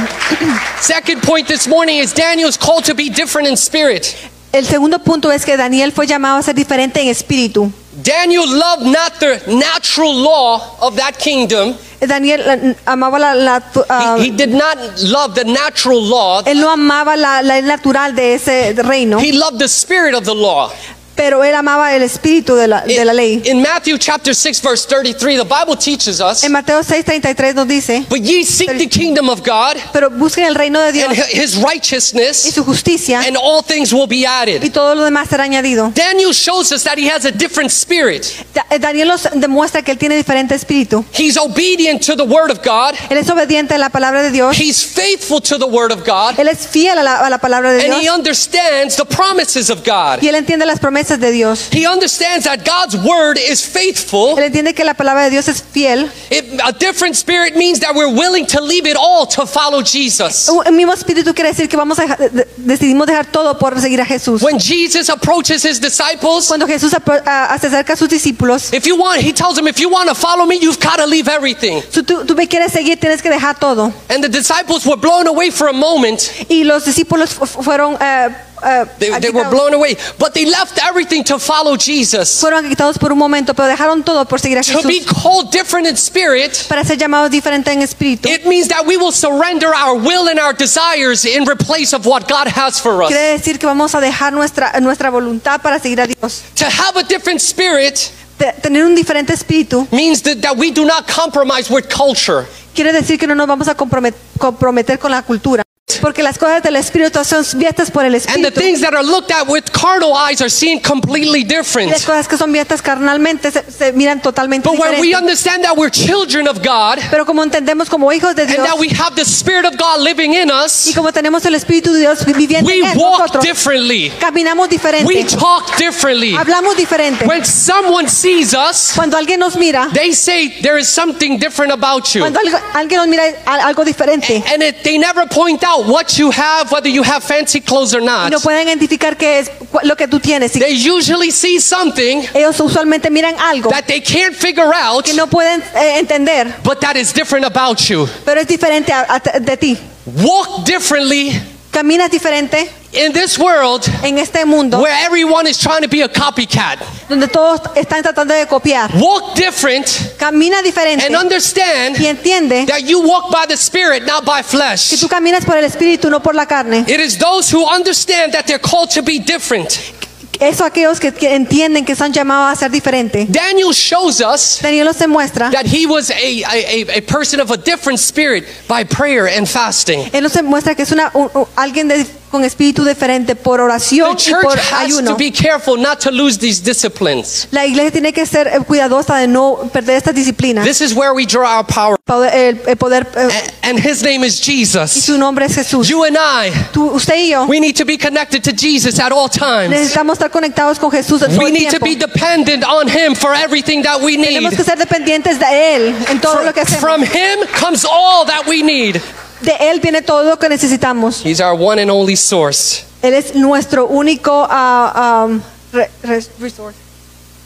Second 0.80 1.22
point 1.22 1.46
this 1.48 1.66
morning 1.66 1.98
is 2.00 2.12
Daniel's 2.12 2.58
called 2.58 2.84
to 2.84 2.94
be 2.94 3.08
different 3.08 3.48
in 3.48 3.56
spirit. 3.56 4.14
El 4.52 4.64
segundo 4.66 4.98
punto 5.00 5.30
es 5.32 5.44
que 5.44 5.56
Daniel 5.56 5.92
fue 5.92 6.06
llamado 6.06 6.38
a 6.38 6.42
ser 6.42 6.54
diferente 6.54 7.00
en 7.00 7.08
espíritu. 7.08 7.70
Daniel 8.02 8.44
loved 8.46 8.86
not 8.86 9.18
the 9.18 9.40
natural 9.48 10.12
law 10.14 10.76
of 10.80 10.96
that 10.96 11.16
kingdom. 11.18 11.74
Daniel 12.00 12.40
eh, 12.46 12.76
amaba 12.84 13.18
la, 13.18 13.34
la- 13.34 13.62
ah, 13.88 14.16
He, 14.18 14.24
he 14.26 14.30
did 14.30 14.50
not 14.50 14.76
love 15.02 15.34
the 15.34 15.44
natural 15.44 16.00
law. 16.02 16.42
él 16.44 16.60
no 16.60 16.70
amaba 16.70 17.16
la, 17.16 17.40
la 17.42 17.60
natural 17.62 18.14
de 18.14 18.34
ese 18.34 18.74
reino, 18.82 19.18
He 19.18 19.32
loved 19.32 19.58
the 19.58 19.68
spirit 19.68 20.14
of 20.14 20.24
the 20.24 20.34
law. 20.34 20.70
Pero 21.16 21.42
él 21.42 21.54
amaba 21.54 21.94
el 21.94 22.02
espíritu 22.02 22.54
de 22.54 22.68
la, 22.68 22.82
de 22.82 23.04
la 23.04 23.12
ley. 23.12 23.42
In 23.46 23.62
Matthew 23.62 23.98
chapter 23.98 24.34
6 24.34 24.60
verse 24.62 24.86
33, 24.86 25.38
the 25.38 25.44
Bible 25.44 25.76
teaches 25.76 26.20
us, 26.20 26.44
En 26.44 26.52
Mateo 26.52 26.82
6:33 26.82 27.54
nos 27.54 27.66
dice, 27.66 28.04
"But 28.08 28.20
ye 28.20 28.44
seek 28.44 28.76
the 28.76 28.88
kingdom 28.88 29.28
of 29.28 29.40
God 29.40 29.76
pero 29.92 30.10
busquen 30.10 30.44
el 30.44 30.54
reino 30.54 30.78
de 30.80 30.92
Dios 30.92 31.08
and 31.08 31.18
his 31.32 31.56
y 31.56 31.62
righteousness, 31.64 32.52
su 32.54 32.62
justicia 32.64 33.20
and 33.26 33.36
all 33.36 33.62
things 33.62 33.92
will 33.92 34.06
be 34.06 34.18
y 34.18 34.24
added." 34.26 34.70
todo 34.72 34.94
lo 34.94 35.04
demás 35.04 35.28
será 35.28 35.44
añadido. 35.44 35.90
Daniel 35.94 36.32
shows 36.32 36.70
us 36.72 36.82
that 36.84 36.98
he 36.98 37.08
has 37.10 37.24
a 37.24 37.30
different 37.32 37.70
spirit. 37.70 38.26
Eh, 38.70 38.78
Daniel 38.78 39.08
nos 39.08 39.22
demuestra 39.34 39.82
que 39.82 39.92
él 39.92 39.98
tiene 39.98 40.16
diferente 40.16 40.54
espíritu. 40.54 41.04
He's 41.16 41.36
obedient 41.38 42.04
to 42.04 42.14
the 42.14 42.24
word 42.24 42.50
of 42.50 42.58
God. 42.62 42.94
Él 43.08 43.16
es 43.16 43.30
obediente 43.30 43.74
a 43.74 43.78
la 43.78 43.88
palabra 43.88 44.22
de 44.22 44.30
Dios. 44.30 44.56
He's 44.58 44.84
faithful 44.84 45.40
to 45.40 45.58
the 45.58 45.66
word 45.66 45.92
of 45.92 46.04
God. 46.06 46.38
Él 46.38 46.48
es 46.48 46.66
fiel 46.66 46.98
a 46.98 47.02
la, 47.02 47.20
a 47.20 47.30
la 47.30 47.38
palabra 47.38 47.72
de 47.72 47.84
And 47.84 47.94
he 47.94 48.00
Dios. 48.02 48.14
understands 48.14 48.96
the 48.96 49.04
promises 49.06 49.70
of 49.70 49.82
God. 49.84 50.22
Y 50.22 50.28
él 50.28 50.34
entiende 50.34 50.66
las 50.66 50.78
promesas 50.78 51.05
de 51.08 51.30
Dios. 51.30 51.68
He 51.72 51.86
understands 51.86 52.44
that 52.44 52.64
God's 52.64 52.96
word 52.96 53.38
is 53.38 53.64
faithful. 53.64 54.36
Él 54.36 54.44
entiende 54.44 54.74
que 54.74 54.84
la 54.84 54.94
palabra 54.94 55.24
de 55.24 55.30
Dios 55.30 55.48
es 55.48 55.62
fiel. 55.62 56.10
It, 56.30 56.60
a 56.64 56.72
different 56.72 57.14
spirit 57.16 57.54
means 57.56 57.80
that 57.80 57.94
we're 57.94 58.12
willing 58.12 58.46
to 58.46 58.60
leave 58.60 58.86
it 58.86 58.96
all 58.98 59.26
to 59.28 59.46
follow 59.46 59.82
Jesus. 59.82 60.48
Un- 60.48 60.74
mismo 60.76 60.92
espíritu 60.92 61.34
quiere 61.34 61.50
decir 61.50 61.68
que 61.68 61.76
vamos 61.76 61.98
a 61.98 62.16
decidimos 62.56 63.06
dejar 63.06 63.26
todo 63.26 63.58
por 63.58 63.80
seguir 63.80 64.00
a 64.00 64.04
Jesús. 64.06 64.42
When 64.42 64.58
Jesus 64.58 65.08
approaches 65.08 65.64
his 65.64 65.80
disciples, 65.80 66.48
Cuando 66.48 66.66
Jesús 66.66 66.90
se 66.90 66.96
acerca 66.96 67.92
a 67.92 67.96
sus 67.96 68.08
discípulos, 68.08 68.72
if 68.72 68.84
you 68.86 68.96
want, 68.96 69.20
he 69.22 69.32
tells 69.32 69.54
them, 69.56 69.68
if 69.68 69.78
you 69.78 69.88
want 69.88 70.08
to 70.08 70.14
follow 70.14 70.44
me, 70.46 70.58
you've 70.60 70.80
got 70.80 70.96
to 70.96 71.06
leave 71.06 71.28
everything. 71.28 71.80
si 71.90 72.02
tú, 72.02 72.24
tú 72.26 72.34
me 72.34 72.46
quieres 72.48 72.72
seguir, 72.72 72.98
tienes 72.98 73.22
que 73.22 73.30
dejar 73.30 73.58
todo. 73.58 73.92
And 74.10 74.22
the 74.22 74.28
disciples 74.28 74.84
were 74.86 74.96
blown 74.96 75.26
away 75.26 75.50
for 75.50 75.68
a 75.68 75.72
moment. 75.72 76.30
Y 76.48 76.64
los 76.64 76.84
discípulos 76.84 77.30
fu- 77.34 77.46
fu- 77.46 77.62
fueron, 77.62 77.96
eh, 78.00 78.28
eh, 78.62 78.84
They, 78.98 79.10
they 79.20 79.30
were 79.30 79.48
blown 79.50 79.74
away, 79.74 79.96
but 80.18 80.32
they 80.34 80.46
left 80.46 80.78
everything 80.88 81.22
to 81.24 81.38
follow 81.38 81.76
Jesus. 81.76 82.40
fueron 82.40 82.68
quitados 82.68 82.98
por 82.98 83.12
un 83.12 83.18
momento, 83.18 83.54
pero 83.54 83.68
dejaron 83.68 84.04
todo 84.04 84.24
por 84.26 84.38
seguir 84.40 84.58
a 84.58 84.62
To 84.62 84.82
be 84.86 85.00
Jesús. 85.00 85.22
called 85.22 85.50
different 85.50 85.86
in 85.88 85.96
spirit, 85.96 86.56
Para 86.68 86.84
ser 86.84 86.96
llamados 86.96 87.30
diferentes 87.30 87.72
en 87.72 87.82
espíritu. 87.82 88.28
it 88.28 88.44
means 88.46 88.68
that 88.68 88.84
we 88.86 88.96
will 88.96 89.12
surrender 89.12 89.68
our 89.74 89.94
will 89.96 90.28
and 90.28 90.38
our 90.38 90.52
desires 90.54 91.24
in 91.24 91.44
replace 91.48 91.92
of 91.94 92.06
what 92.06 92.28
God 92.28 92.48
has 92.48 92.80
for 92.80 93.02
us. 93.02 93.08
Quiere 93.08 93.32
decir 93.38 93.58
que 93.58 93.66
vamos 93.66 93.94
a 93.94 94.00
dejar 94.00 94.32
nuestra, 94.32 94.72
nuestra 94.80 95.10
voluntad 95.10 95.60
para 95.60 95.78
seguir 95.78 96.00
a 96.00 96.06
Dios. 96.06 96.42
To 96.56 96.64
have 96.66 96.96
a 96.96 97.02
different 97.02 97.40
spirit 97.40 98.10
Te- 98.38 98.52
tener 98.62 98.84
un 98.84 98.94
diferente 98.94 99.32
espíritu 99.32 99.86
means 99.90 100.20
that, 100.22 100.40
that 100.42 100.56
we 100.58 100.70
do 100.70 100.84
not 100.84 101.06
compromise 101.10 101.70
with 101.72 101.88
culture. 101.88 102.46
quiere 102.74 102.92
decir 102.92 103.18
que 103.18 103.26
no 103.26 103.34
nos 103.34 103.46
vamos 103.46 103.66
a 103.68 103.74
compromet- 103.74 104.14
comprometer 104.38 104.98
con 104.98 105.10
la 105.10 105.22
cultura. 105.22 105.62
Porque 106.00 106.20
las 106.20 106.36
cosas 106.36 106.64
del 106.64 106.74
Espíritu 106.74 107.24
son 107.24 107.44
vistas 107.60 107.92
por 107.92 108.04
el 108.04 108.12
And 108.16 108.42
the 108.44 108.50
things 108.50 108.80
that 108.80 108.92
are 108.92 109.04
looked 109.04 109.30
at 109.30 109.46
with 109.48 109.70
carnal 109.70 110.14
eyes 110.16 110.40
are 110.42 110.50
seen 110.50 110.80
completely 110.80 111.42
Y 111.42 111.44
las 111.44 111.48
different. 111.48 111.92
cosas 112.04 112.26
que 112.26 112.36
son 112.36 112.50
vistas 112.52 112.82
carnalmente 112.82 113.52
se, 113.52 113.62
se 113.70 113.92
miran 113.92 114.20
totalmente 114.20 114.68
But 114.68 114.80
when 114.80 115.00
we 115.00 115.14
understand 115.14 115.62
that 115.62 115.76
we're 115.76 115.90
children 115.90 116.48
of 116.48 116.58
God 116.58 116.98
Pero 117.08 117.24
como 117.24 117.40
entendemos 117.44 117.88
como 117.88 118.12
hijos 118.12 118.34
de 118.34 118.42
and 118.42 118.56
that 118.66 118.76
we 118.80 118.88
have 118.88 119.14
the 119.14 119.24
Spirit 119.24 119.64
of 119.64 119.76
God 119.78 120.00
living 120.00 120.34
in 120.34 120.50
us, 120.50 120.88
y 120.88 120.92
como 120.92 121.12
tenemos 121.12 121.44
el 121.46 121.54
Espíritu 121.54 121.92
de 121.92 122.00
Dios 122.00 122.24
viviendo 122.26 122.66
we 122.68 122.80
en 122.80 122.98
walk 122.98 123.20
nosotros, 123.20 123.44
differently. 123.44 124.10
caminamos 124.18 124.68
diferente, 124.68 125.06
We 125.06 125.22
talk 125.22 125.76
differently. 125.78 126.34
hablamos 126.36 126.76
diferente. 126.76 127.24
When 127.26 127.44
someone 127.44 128.08
sees 128.08 128.54
us, 128.54 128.90
Cuando 128.96 129.16
alguien 129.16 129.38
nos 129.38 129.54
mira, 129.56 129.88
they 129.94 130.12
say 130.12 130.48
there 130.62 130.78
is 130.80 130.88
something 130.88 131.38
different 131.38 131.72
about 131.72 132.08
you. 132.12 132.22
cuando 132.22 132.40
algo- 132.40 132.60
alguien 132.74 132.98
nos 132.98 133.06
mira 133.06 133.22
al- 133.46 133.60
algo 133.60 133.84
diferente 133.84 134.42
And 134.52 134.64
it, 134.64 134.82
they 134.82 134.98
never 134.98 135.26
point 135.28 135.62
out 135.62 135.75
what 135.84 136.18
you 136.18 136.30
have, 136.30 136.70
whether 136.72 136.88
you 136.88 137.02
have 137.02 137.22
fancy 137.24 137.60
clothes 137.60 137.94
or 137.94 138.00
not. 138.00 138.30
no 138.30 138.38
pueden 138.40 138.66
identificar 138.68 139.16
qué 139.16 139.40
es 139.40 139.50
lo 139.82 139.96
que 139.96 140.06
tú 140.08 140.20
tienes. 140.20 140.52
They 140.52 140.74
usually 140.74 141.30
see 141.30 141.58
something 141.60 142.22
ellos 142.34 142.58
usualmente 142.60 143.10
miran 143.10 143.36
algo 143.38 143.70
that 143.70 143.86
they 143.86 144.00
can't 144.00 144.34
figure 144.34 144.72
out, 144.74 145.04
que 145.04 145.14
no 145.14 145.26
pueden 145.26 145.62
eh, 145.74 145.98
entender, 145.98 146.54
but 146.64 146.80
that 146.80 146.96
is 146.96 147.12
different 147.12 147.44
about 147.46 147.78
you. 147.88 148.08
pero 148.24 148.40
es 148.40 148.46
diferente 148.46 148.92
a- 148.92 149.06
a- 149.34 149.40
de 149.40 149.56
ti. 149.56 149.78
Walk 150.06 150.64
differently 150.64 151.32
Caminas 151.70 152.10
diferente 152.10 152.70
in 152.96 153.12
this 153.12 153.38
world 153.38 153.86
en 154.02 154.18
este 154.18 154.44
mundo 154.46 154.80
where 154.80 154.94
everyone 155.04 155.46
is 155.48 155.58
trying 155.58 155.82
to 155.82 155.88
be 155.88 156.02
a 156.02 156.08
copycat. 156.08 156.78
donde 157.08 157.28
todos 157.28 157.60
están 157.76 158.02
tratando 158.02 158.34
de 158.34 158.46
copiar. 158.46 158.90
Walk 158.94 159.34
different 159.36 159.86
Camina 160.18 160.62
diferente 160.62 161.04
and 161.06 161.14
understand 161.14 161.96
y 162.00 162.06
entiende 162.06 162.66
that 162.66 162.82
you 162.82 163.00
walk 163.00 163.30
by 163.30 163.46
the 163.46 163.56
Spirit, 163.56 164.04
not 164.06 164.24
by 164.24 164.42
que 164.42 164.44
flesh. 164.58 164.98
tú 165.00 165.08
caminas 165.08 165.44
por 165.44 165.56
el 165.56 165.64
Espíritu, 165.64 166.10
no 166.10 166.20
por 166.20 166.34
la 166.34 166.46
carne. 166.46 166.84
It 166.88 167.00
is 167.00 167.18
those 167.18 167.50
who 167.54 167.64
understand 167.66 168.32
that 168.32 168.46
they're 168.46 168.58
called 168.58 168.90
to 168.90 169.02
be 169.02 169.18
different. 169.18 169.92
Eso 170.38 170.64
aquellos 170.66 171.00
que, 171.00 171.12
que 171.12 171.34
entienden 171.34 171.86
que 171.86 171.94
son 171.96 172.12
llamados 172.12 172.52
a 172.52 172.56
ser 172.60 172.70
diferentes. 172.70 173.26
Daniel 173.32 173.72
shows 173.72 174.20
us 174.20 174.58
Daniel 174.60 174.84
nos 174.84 174.98
demuestra, 174.98 175.50
that 175.50 175.64
he 175.64 175.86
was 175.86 176.10
a, 176.10 176.14
a, 176.44 176.84
a- 176.84 176.98
a 176.98 177.00
person 177.00 177.40
of 177.40 177.50
a 177.50 177.56
different 177.56 177.98
spirit 177.98 178.44
by 178.68 178.84
prayer 178.84 179.26
and 179.28 179.48
fasting. 179.48 180.00
él 180.12 180.22
nos 180.22 180.34
demuestra 180.34 180.74
que 180.74 180.82
es 180.82 180.92
una, 180.92 181.10
un- 181.14 181.30
un- 181.32 181.46
alguien 181.56 181.88
de- 181.88 182.04
con 182.30 182.44
espíritu 182.44 182.84
diferente 182.84 183.34
por 183.34 183.58
The 183.58 183.62
oración 183.64 184.12
y 184.12 184.16
church 184.16 184.42
por 184.42 184.58
has 184.58 184.68
to 184.70 184.76
ayuno. 184.76 185.16
be 185.16 185.30
careful 185.30 185.76
not 185.78 186.00
to 186.00 186.10
lose 186.10 186.38
these 186.38 186.60
disciplines. 186.62 187.48
La 187.50 187.64
iglesia 187.66 187.90
tiene 187.92 188.12
que 188.12 188.26
ser 188.26 188.46
eh, 188.48 188.58
cuidadosa 188.66 189.16
de 189.16 189.26
no 189.28 189.68
perder 189.72 189.96
estas 189.96 190.14
disciplinas. 190.14 190.64
This 190.64 190.80
is 190.80 190.92
where 190.94 191.12
we 191.14 191.24
draw 191.26 191.46
our 191.58 191.64
power. 191.64 191.96
El, 192.08 192.60
el 192.66 192.76
poder 192.76 193.06
eh, 193.16 193.28
A- 193.62 193.68
And 193.68 193.78
his 193.78 194.02
name 194.02 194.24
is 194.24 194.40
Jesus. 194.40 194.96
y 194.96 195.00
su 195.00 195.18
nombre 195.18 195.46
es 195.46 195.54
Jesús. 195.54 195.88
You 195.88 196.04
and 196.04 196.16
I, 196.16 196.52
Tú, 196.72 196.90
usted 196.94 197.16
y 197.16 197.28
yo 197.30 197.44
we 197.46 197.58
need 197.60 197.76
to 197.76 197.84
be 197.84 197.96
connected 197.98 198.42
to 198.44 198.52
Jesus 198.52 198.98
at 199.00 199.12
all 199.12 199.28
times. 199.28 199.70
necesitamos 199.70 200.14
estar 200.18 200.30
conectados 200.30 200.78
con 200.78 200.90
Jesús 200.90 201.22
en 201.22 201.30
todo 201.30 201.38
We 201.40 201.46
el 201.50 201.52
need 201.54 201.70
to 201.70 201.80
be 201.80 201.94
dependent 201.96 202.64
on 202.64 202.88
him 202.88 203.14
for 203.14 203.34
everything 203.34 203.82
that 203.82 204.00
we 204.00 204.16
need. 204.16 204.26
Tenemos 204.38 204.54
que 204.54 204.64
ser 204.64 204.78
dependientes 204.78 205.38
de 205.38 205.76
él 205.76 205.94
en 206.10 206.20
todo 206.20 206.42
lo 206.44 206.52
que 206.52 206.60
hacemos. 206.60 206.80
From 206.80 207.02
him 207.02 207.38
comes 207.60 207.84
all 207.84 208.24
that 208.26 208.46
we 208.46 208.62
need. 208.62 209.00
De 209.40 209.52
él 209.70 209.80
viene 209.80 210.02
todo 210.02 210.22
lo 210.24 210.38
que 210.38 210.48
necesitamos. 210.48 211.24
He's 211.24 211.40
our 211.40 211.54
one 211.54 211.80
and 211.80 211.90
only 211.90 212.16
source. 212.16 212.84
Él 213.02 213.14
es 213.14 213.34
nuestro 213.34 213.86
único 213.86 214.46
ah, 214.48 215.24
um, 215.28 215.42
re- 215.72 215.90
re- 216.02 216.24
resource, 216.40 216.76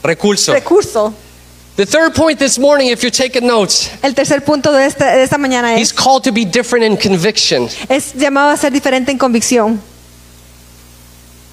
Recurso. 0.03 0.53
recurso. 0.53 1.13
The 1.75 1.85
third 1.85 2.13
point 2.15 2.37
this 2.39 2.57
morning, 2.59 2.89
if 2.89 3.01
you're 3.01 3.11
taking 3.11 3.47
notes, 3.47 3.89
El 4.03 4.13
tercer 4.13 4.43
punto 4.43 4.71
de 4.71 4.85
esta, 4.85 5.15
de 5.15 5.23
esta 5.23 5.37
mañana 5.37 5.77
he's 5.77 5.91
es, 5.91 5.93
called 5.93 6.23
to 6.23 6.31
be 6.31 6.45
different 6.45 6.85
in 6.85 6.97
conviction. 6.97 7.67
es 7.89 8.13
llamado 8.13 8.51
a 8.51 8.57
ser 8.57 8.71
diferente 8.71 9.11
en 9.11 9.17
convicción. 9.17 9.79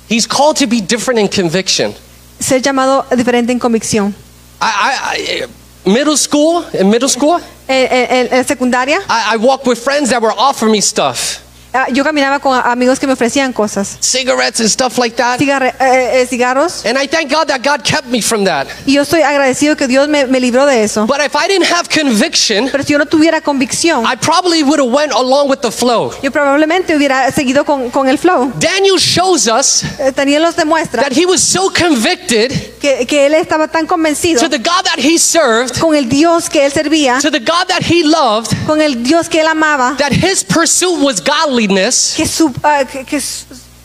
He's 0.09 0.26
called 0.26 0.57
to 0.59 0.66
be 0.66 0.80
different 0.80 1.21
in 1.21 1.28
conviction. 1.28 1.95
Ser 2.40 2.61
llamado 2.62 3.04
diferente 3.16 3.52
en 3.52 3.59
convicción. 3.59 4.14
I, 4.61 4.64
I, 4.64 5.42
I 5.45 5.47
middle 5.85 6.16
school, 6.16 6.64
in 6.73 6.88
middle 6.90 7.08
school, 7.08 7.40
En, 7.66 7.88
en- 7.90 8.30
en 8.30 8.44
secundaria, 8.44 8.99
I, 9.11 9.35
I 9.35 9.37
walked 9.38 9.66
with 9.66 9.78
friends 9.82 10.08
that 10.11 10.23
were 10.23 10.32
offering 10.37 10.73
me 10.73 10.80
stuff, 10.80 11.40
ah, 11.72 11.87
yo 11.92 12.04
caminaba 12.04 12.38
con 12.40 12.58
amigos 12.64 12.98
que 12.98 13.06
me 13.06 13.12
ofrecían 13.12 13.52
cosas. 13.52 13.96
cigarettes 14.00 14.60
and 14.60 14.68
stuff 14.68 14.98
like 14.98 15.16
that. 15.16 15.38
Cigarre- 15.38 15.75
eh, 15.80 16.22
eh, 16.22 16.26
cigarros. 16.26 16.84
And 16.84 16.98
I 16.98 17.06
thank 17.06 17.30
God 17.30 17.46
that 17.48 17.62
God 17.62 17.82
kept 17.84 18.06
me 18.08 18.20
from 18.22 18.44
that. 18.44 18.66
Y 18.87 18.94
yo 18.94 19.02
estoy 19.02 19.22
agradecido 19.22 19.76
que 19.76 19.87
Dios 19.87 20.08
me, 20.08 20.26
me 20.26 20.40
libró 20.40 20.66
de 20.66 20.82
eso. 20.82 21.06
But 21.06 21.20
if 21.20 21.34
I 21.34 21.46
didn't 21.48 21.66
have 21.72 21.88
conviction, 21.88 22.68
Pero 22.70 22.82
si 22.84 22.92
yo 22.92 22.98
no 22.98 23.06
tuviera 23.06 23.40
convicción, 23.40 24.04
I 24.04 24.16
probably 24.16 24.62
would 24.62 24.80
have 24.80 24.90
went 24.92 25.12
along 25.12 25.48
with 25.48 25.60
the 25.60 25.70
flow. 25.70 26.12
yo 26.22 26.31
probablemente 26.31 26.96
hubiera 26.96 27.31
seguido 27.33 27.64
con, 27.64 27.90
con 27.90 28.09
el 28.09 28.18
flow. 28.18 28.52
Daniel 28.59 28.98
shows 28.98 29.46
us 29.46 29.83
Eh, 29.98 30.12
Daniel 30.14 30.42
nos 30.42 30.57
demuestra 30.57 31.02
that 31.02 31.12
he 31.12 31.26
was 31.26 31.40
so 31.42 31.70
convicted 31.70 32.50
que, 32.81 33.07
que 33.07 33.26
él 33.26 33.35
estaba 33.35 33.68
tan 33.68 33.87
convencido 33.87 34.40
to 34.40 34.48
the 34.48 34.59
God 34.59 34.85
that 34.85 34.98
he 34.98 35.18
served, 35.18 35.78
con 35.81 35.94
el 35.94 36.09
Dios 36.09 36.48
que 36.48 36.64
él 36.64 36.72
servía, 36.72 37.18
to 37.20 37.31
the 37.31 37.40
God 37.40 37.66
that 37.68 37.83
he 37.83 38.02
loved, 38.04 38.50
con 38.66 38.81
el 38.81 39.02
Dios 39.02 39.28
que 39.28 39.40
él 39.40 39.46
amaba, 39.48 39.96
that 39.98 40.12
his 40.12 40.42
pursuit 40.44 40.98
was 41.00 41.20
que, 41.66 42.27
su, 42.27 42.53
ah, 42.62 42.85
que, 42.85 43.05
que 43.05 43.21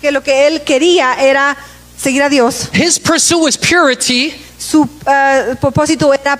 que 0.01 0.11
lo 0.11 0.21
que 0.21 0.47
él 0.47 0.61
quería 0.63 1.15
era 1.15 1.55
seguir 1.97 2.21
a 2.21 2.29
Dios. 2.29 2.69
His 2.73 2.99
pursuit 2.99 3.41
was 3.41 3.57
purity, 3.57 4.33
Su 4.57 4.87
ah, 5.05 5.55
propósito 5.59 6.13
era, 6.13 6.39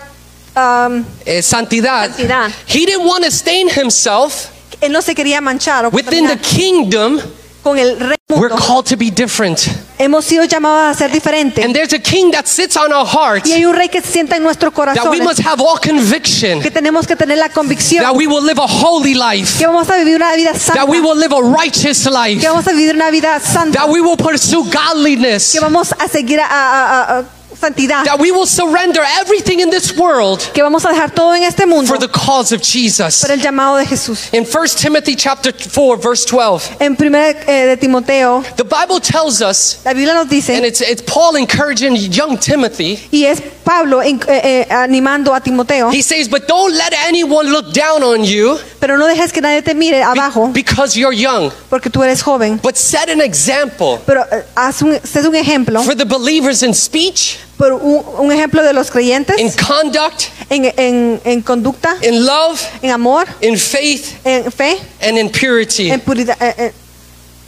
um, 0.55 1.03
eh, 1.25 1.41
santidad. 1.41 2.07
Santidad. 2.09 2.51
He 2.67 2.85
didn't 2.85 3.05
want 3.05 3.23
to 3.23 3.31
stain 3.31 3.69
himself 3.69 4.49
él 4.83 4.91
no 4.91 5.01
se 5.01 5.15
quería 5.15 5.39
manchar 5.41 5.85
o 5.85 5.89
within 5.89 6.27
the 6.27 6.37
kingdom. 6.37 7.19
Con 7.63 7.77
el 7.79 7.99
rey. 7.99 8.17
We're 8.29 8.49
called 8.49 8.85
to 8.89 8.97
be 8.97 9.09
different. 9.11 9.59
Hemos 9.99 10.25
sido 10.25 10.43
llamados 10.45 10.95
a 10.95 10.97
ser 10.97 11.11
diferentes. 11.11 11.63
And 11.63 11.73
there's 11.73 11.93
a 11.93 11.99
king 11.99 12.31
that 12.31 12.45
sits 12.47 12.75
on 12.75 12.91
our 12.91 13.05
heart 13.05 13.45
Y 13.45 13.53
hay 13.53 13.65
un 13.65 13.73
rey 13.75 13.87
que 13.89 14.01
se 14.01 14.11
sienta 14.11 14.35
en 14.35 14.43
nuestro 14.43 14.71
corazón. 14.71 15.03
that 15.03 15.11
we 15.11 15.21
must 15.21 15.39
have 15.39 15.61
all 15.61 15.79
conviction 15.79 16.59
Que 16.61 16.71
tenemos 16.71 17.05
que 17.07 17.15
tener 17.15 17.37
la 17.37 17.49
convicción 17.49 18.03
that 18.03 18.15
we 18.15 18.27
will 18.27 18.43
live 18.43 18.59
a 18.59 18.67
holy 18.67 19.13
life, 19.13 19.57
que 19.57 19.65
vamos 19.67 19.89
a 19.89 19.97
vivir 19.97 20.15
una 20.15 20.35
vida 20.35 20.53
santa. 20.55 20.81
that 20.81 20.89
we 20.89 20.99
will 20.99 21.17
live 21.17 21.31
a 21.33 21.41
righteous 21.41 22.05
life, 22.05 22.41
Que 22.41 22.47
vamos 22.49 22.67
a 22.67 22.71
vivir 22.73 22.95
una 22.95 23.11
vida 23.11 23.39
santa. 23.39 23.79
that 23.79 23.89
we 23.89 24.01
will 24.01 24.17
pursue 24.17 24.63
godliness, 24.69 25.51
Que 25.51 25.59
vamos 25.59 25.93
a 25.97 26.07
seguir 26.07 26.39
a- 26.39 26.45
a- 26.47 27.19
a 27.19 27.23
santidad. 27.63 28.05
that 28.05 28.19
we 28.19 28.31
will 28.31 28.45
surrender 28.45 29.01
everything 29.19 29.59
in 29.59 29.69
this 29.69 29.95
world 29.97 30.39
Que 30.53 30.63
vamos 30.63 30.83
a 30.85 30.89
dejar 30.89 31.13
todo 31.13 31.33
en 31.33 31.43
este 31.43 31.65
mundo 31.65 31.87
for 31.87 31.97
the 31.97 32.07
cause 32.07 32.51
of 32.51 32.61
Jesus. 32.61 33.21
por 33.21 33.31
el 33.31 33.39
llamado 33.39 33.77
de 33.77 33.85
Jesús. 33.85 34.33
In 34.33 34.45
1 34.45 34.75
Timothy 34.77 35.15
chapter 35.15 35.51
4 35.51 35.97
verse 35.97 36.25
12, 36.25 36.77
En 36.79 36.95
1 36.95 37.15
eh, 37.47 37.65
de 37.67 37.77
Timoteo, 37.77 38.43
the 38.57 38.63
Bible 38.63 38.99
tells 38.99 39.41
us 39.41 39.83
la 39.85 39.93
Biblia 39.93 40.13
nos 40.13 40.23
and 40.49 40.65
it's 40.65 40.81
it's 40.81 41.01
Paul 41.01 41.35
encouraging 41.35 41.95
young 41.95 42.37
Timothy. 42.37 42.99
y 43.11 43.25
es 43.25 43.41
Pablo 43.63 44.01
eh, 44.01 44.17
eh, 44.27 44.67
animando 44.69 45.33
a 45.33 45.39
Timoteo, 45.41 45.89
He 45.91 46.01
says, 46.01 46.27
"But 46.29 46.47
don't 46.47 46.73
let 46.75 46.93
anyone 47.07 47.49
look 47.49 47.71
down 47.73 48.03
on 48.03 48.23
you 48.23 48.57
pero 48.79 48.97
no 48.97 49.07
dejes 49.07 49.31
que 49.31 49.41
nadie 49.41 49.61
te 49.61 49.73
mire 49.73 50.03
abajo 50.03 50.47
because 50.53 50.99
you're 50.99 51.15
young, 51.15 51.51
porque 51.69 51.89
tú 51.89 52.03
eres 52.03 52.21
joven. 52.21 52.59
but 52.61 52.75
set 52.75 53.09
an 53.09 53.21
example 53.21 53.99
Pero 54.05 54.21
eh, 54.31 54.43
haz 54.55 54.81
un, 54.81 54.99
sé 55.03 55.25
un 55.27 55.35
ejemplo, 55.35 55.81
for 55.83 55.95
the 55.95 56.05
believers 56.05 56.61
in 56.63 56.73
speech, 56.73 57.37
por 57.57 57.71
un, 57.73 58.03
un 58.19 58.31
ejemplo 58.31 58.61
de 58.61 58.73
los 58.73 58.89
creyentes 58.91 59.39
in 59.39 59.49
conduct, 59.51 60.25
en, 60.49 60.65
en- 60.77 61.21
en 61.23 61.41
conducta, 61.41 61.95
in 62.01 62.25
love, 62.25 62.61
en 62.81 62.91
amor, 62.91 63.25
in 63.41 63.57
faith, 63.57 64.17
en 64.25 64.51
fe, 64.51 64.77
and 65.01 65.17
in 65.17 65.29
purity." 65.29 65.89
en 65.89 66.01
puridad, 66.01 66.35
eh, 66.41 66.53
eh, 66.57 66.73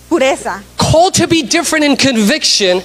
pureza. 0.10 0.64
Called 0.78 1.14
to 1.16 1.28
be 1.28 1.42
different 1.44 1.84
in 1.84 1.98
conviction 1.98 2.82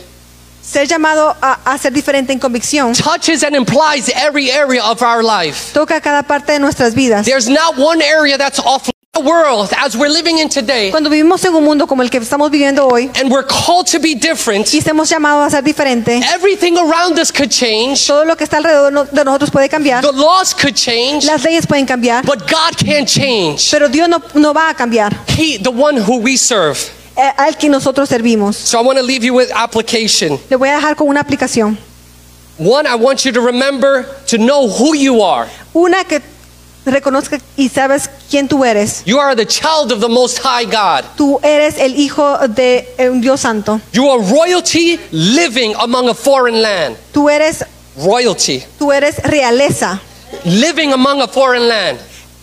Ser 0.62 0.86
llamado 0.86 1.34
a, 1.40 1.58
a 1.64 1.78
ser 1.78 1.92
diferente 1.92 2.32
en 2.32 2.38
convicción 2.38 2.92
touches 2.94 3.42
and 3.42 3.56
implies 3.56 4.08
every 4.14 4.50
area 4.50 4.82
of 4.84 5.02
our 5.02 5.22
life. 5.22 5.72
toca 5.72 6.00
cada 6.00 6.22
parte 6.22 6.52
de 6.52 6.58
nuestras 6.60 6.94
vidas. 6.94 7.24
There's 7.26 7.48
not 7.48 7.76
one 7.78 8.02
area 8.02 8.36
that's 8.38 8.58
off 8.60 8.84
the 9.12 9.20
world 9.20 9.70
as 9.76 9.96
we're 9.96 10.08
living 10.12 10.38
in 10.38 10.48
today, 10.48 10.90
Cuando 10.92 11.10
vivimos 11.10 11.44
en 11.44 11.54
un 11.54 11.64
mundo 11.64 11.86
como 11.88 12.02
el 12.02 12.10
que 12.10 12.18
estamos 12.18 12.48
viviendo 12.50 12.86
hoy 12.86 13.10
and 13.20 13.30
we're 13.32 13.44
called 13.44 13.86
to 13.90 13.98
be 13.98 14.14
different. 14.14 14.72
y 14.72 14.78
estamos 14.78 15.08
llamados 15.10 15.46
a 15.48 15.50
ser 15.50 15.64
diferente, 15.64 16.20
Everything 16.32 16.76
around 16.78 17.18
us 17.18 17.32
could 17.32 17.50
change. 17.50 18.06
todo 18.06 18.24
lo 18.24 18.36
que 18.36 18.44
está 18.44 18.58
alrededor 18.58 19.10
de 19.10 19.24
nosotros 19.24 19.50
puede 19.50 19.68
cambiar, 19.68 20.02
The 20.04 20.12
laws 20.12 20.54
could 20.54 20.74
change, 20.74 21.24
las 21.24 21.42
leyes 21.42 21.66
pueden 21.66 21.86
cambiar, 21.86 22.24
but 22.24 22.40
God 22.48 22.76
can't 22.76 23.08
change. 23.08 23.68
pero 23.72 23.88
Dios 23.88 24.08
no, 24.08 24.22
no 24.34 24.52
va 24.54 24.68
a 24.70 24.74
cambiar 24.74 25.12
He, 25.36 25.58
the 25.58 25.70
one 25.70 25.96
who 26.00 26.18
we 26.18 26.36
serve. 26.36 26.78
Eh, 27.20 27.32
al 27.36 27.56
que 27.56 27.68
nosotros 27.68 28.08
servimos. 28.08 28.56
So 28.56 28.78
I 28.80 28.82
want 28.84 28.98
to 28.98 29.04
leave 29.04 29.24
you 29.24 29.34
with 29.34 29.50
application. 29.54 30.38
Le 30.48 30.56
voy 30.56 30.68
a 30.68 30.76
dejar 30.76 30.96
con 30.96 31.08
una 31.08 31.20
aplicación. 31.20 31.76
One, 32.58 32.86
I 32.86 32.94
want 32.94 33.24
you 33.24 33.32
to 33.32 33.40
remember 33.40 34.06
to 34.26 34.36
know 34.36 34.68
who 34.68 34.94
you 34.94 35.22
are. 35.22 35.48
Una 35.74 36.04
que 36.04 36.20
reconozca 36.84 37.38
y 37.56 37.68
sabes 37.68 38.08
quién 38.30 38.48
tú 38.48 38.64
eres. 38.64 39.02
You 39.04 39.18
are 39.18 39.34
the 39.34 39.46
child 39.46 39.92
of 39.92 40.00
the 40.00 40.08
Most 40.08 40.38
High 40.42 40.64
God. 40.66 41.04
Tú 41.16 41.38
eres 41.42 41.78
el 41.78 41.94
hijo 41.98 42.38
de 42.48 42.86
eh, 42.98 43.08
un 43.08 43.20
Dios 43.20 43.40
santo. 43.40 43.80
You 43.92 44.08
are 44.10 44.20
royalty 44.22 44.98
living 45.12 45.74
among 45.78 46.08
a 46.08 46.14
foreign 46.14 46.60
land. 46.62 46.96
Tú 47.12 47.28
eres, 47.30 47.64
Royalty 47.96 48.62
tú 48.78 48.92
eres 48.92 49.16
realeza. 49.22 50.00
living 50.44 50.92
among 50.92 51.20
a 51.22 51.28
foreign 51.28 51.66
land. 51.68 51.98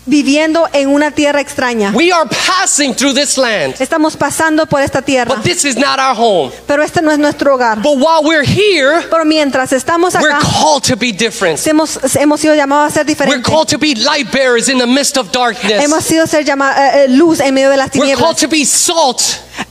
Viviendo 0.08 0.67
en 0.74 0.88
una 0.89 1.12
tierra 1.12 1.39
extraña. 1.41 1.91
We 1.93 2.12
are 2.12 2.28
passing 2.48 2.96
through 2.96 3.13
this 3.13 3.38
land, 3.38 3.76
Estamos 3.80 4.15
pasando 4.17 4.65
por 4.65 4.82
esta 4.82 5.02
tierra, 5.02 5.36
but 5.36 5.43
this 5.43 5.63
is 5.65 5.76
not 5.78 6.00
our 6.00 6.15
home. 6.15 6.52
pero 6.65 6.82
este 6.84 7.02
no 7.02 7.12
es 7.12 7.20
nuestro 7.20 7.54
hogar. 7.56 7.82
But 7.84 7.98
while 7.98 8.24
we're 8.24 8.43
here, 8.46 9.06
Pero 9.10 9.26
mientras 9.26 9.72
estamos 9.74 10.15
we're 10.15 10.32
acá, 10.34 10.39
called 10.41 10.84
to 10.86 10.96
be 10.96 11.12
different. 11.12 11.60
hemos, 11.65 12.00
hemos 12.15 12.39
sido 12.39 12.56
llamados 12.56 12.91
a 12.91 12.93
ser 12.93 13.06
We're 13.06 13.13
diferentes. 13.15 13.43
called 13.43 13.67
to 13.70 13.78
be 13.78 13.93
light 13.96 14.32
bearers 14.32 14.70
in 14.70 14.78
the 14.80 14.88
midst 14.88 15.17
of 15.17 15.32
darkness. 15.32 15.84
Hemos 15.84 16.04
sido 16.04 16.26
ser 16.26 16.43
llama- 16.43 16.74
eh, 16.78 17.04
eh, 17.04 17.08
luz 17.10 17.39
en 17.39 17.54
medio 17.54 17.70
de 17.70 17.78
las 17.78 17.89
We're 17.93 18.15
called 18.15 18.36
tinieblas. 18.36 18.39
to 18.39 18.48
be 18.48 18.65
salt 18.65 19.22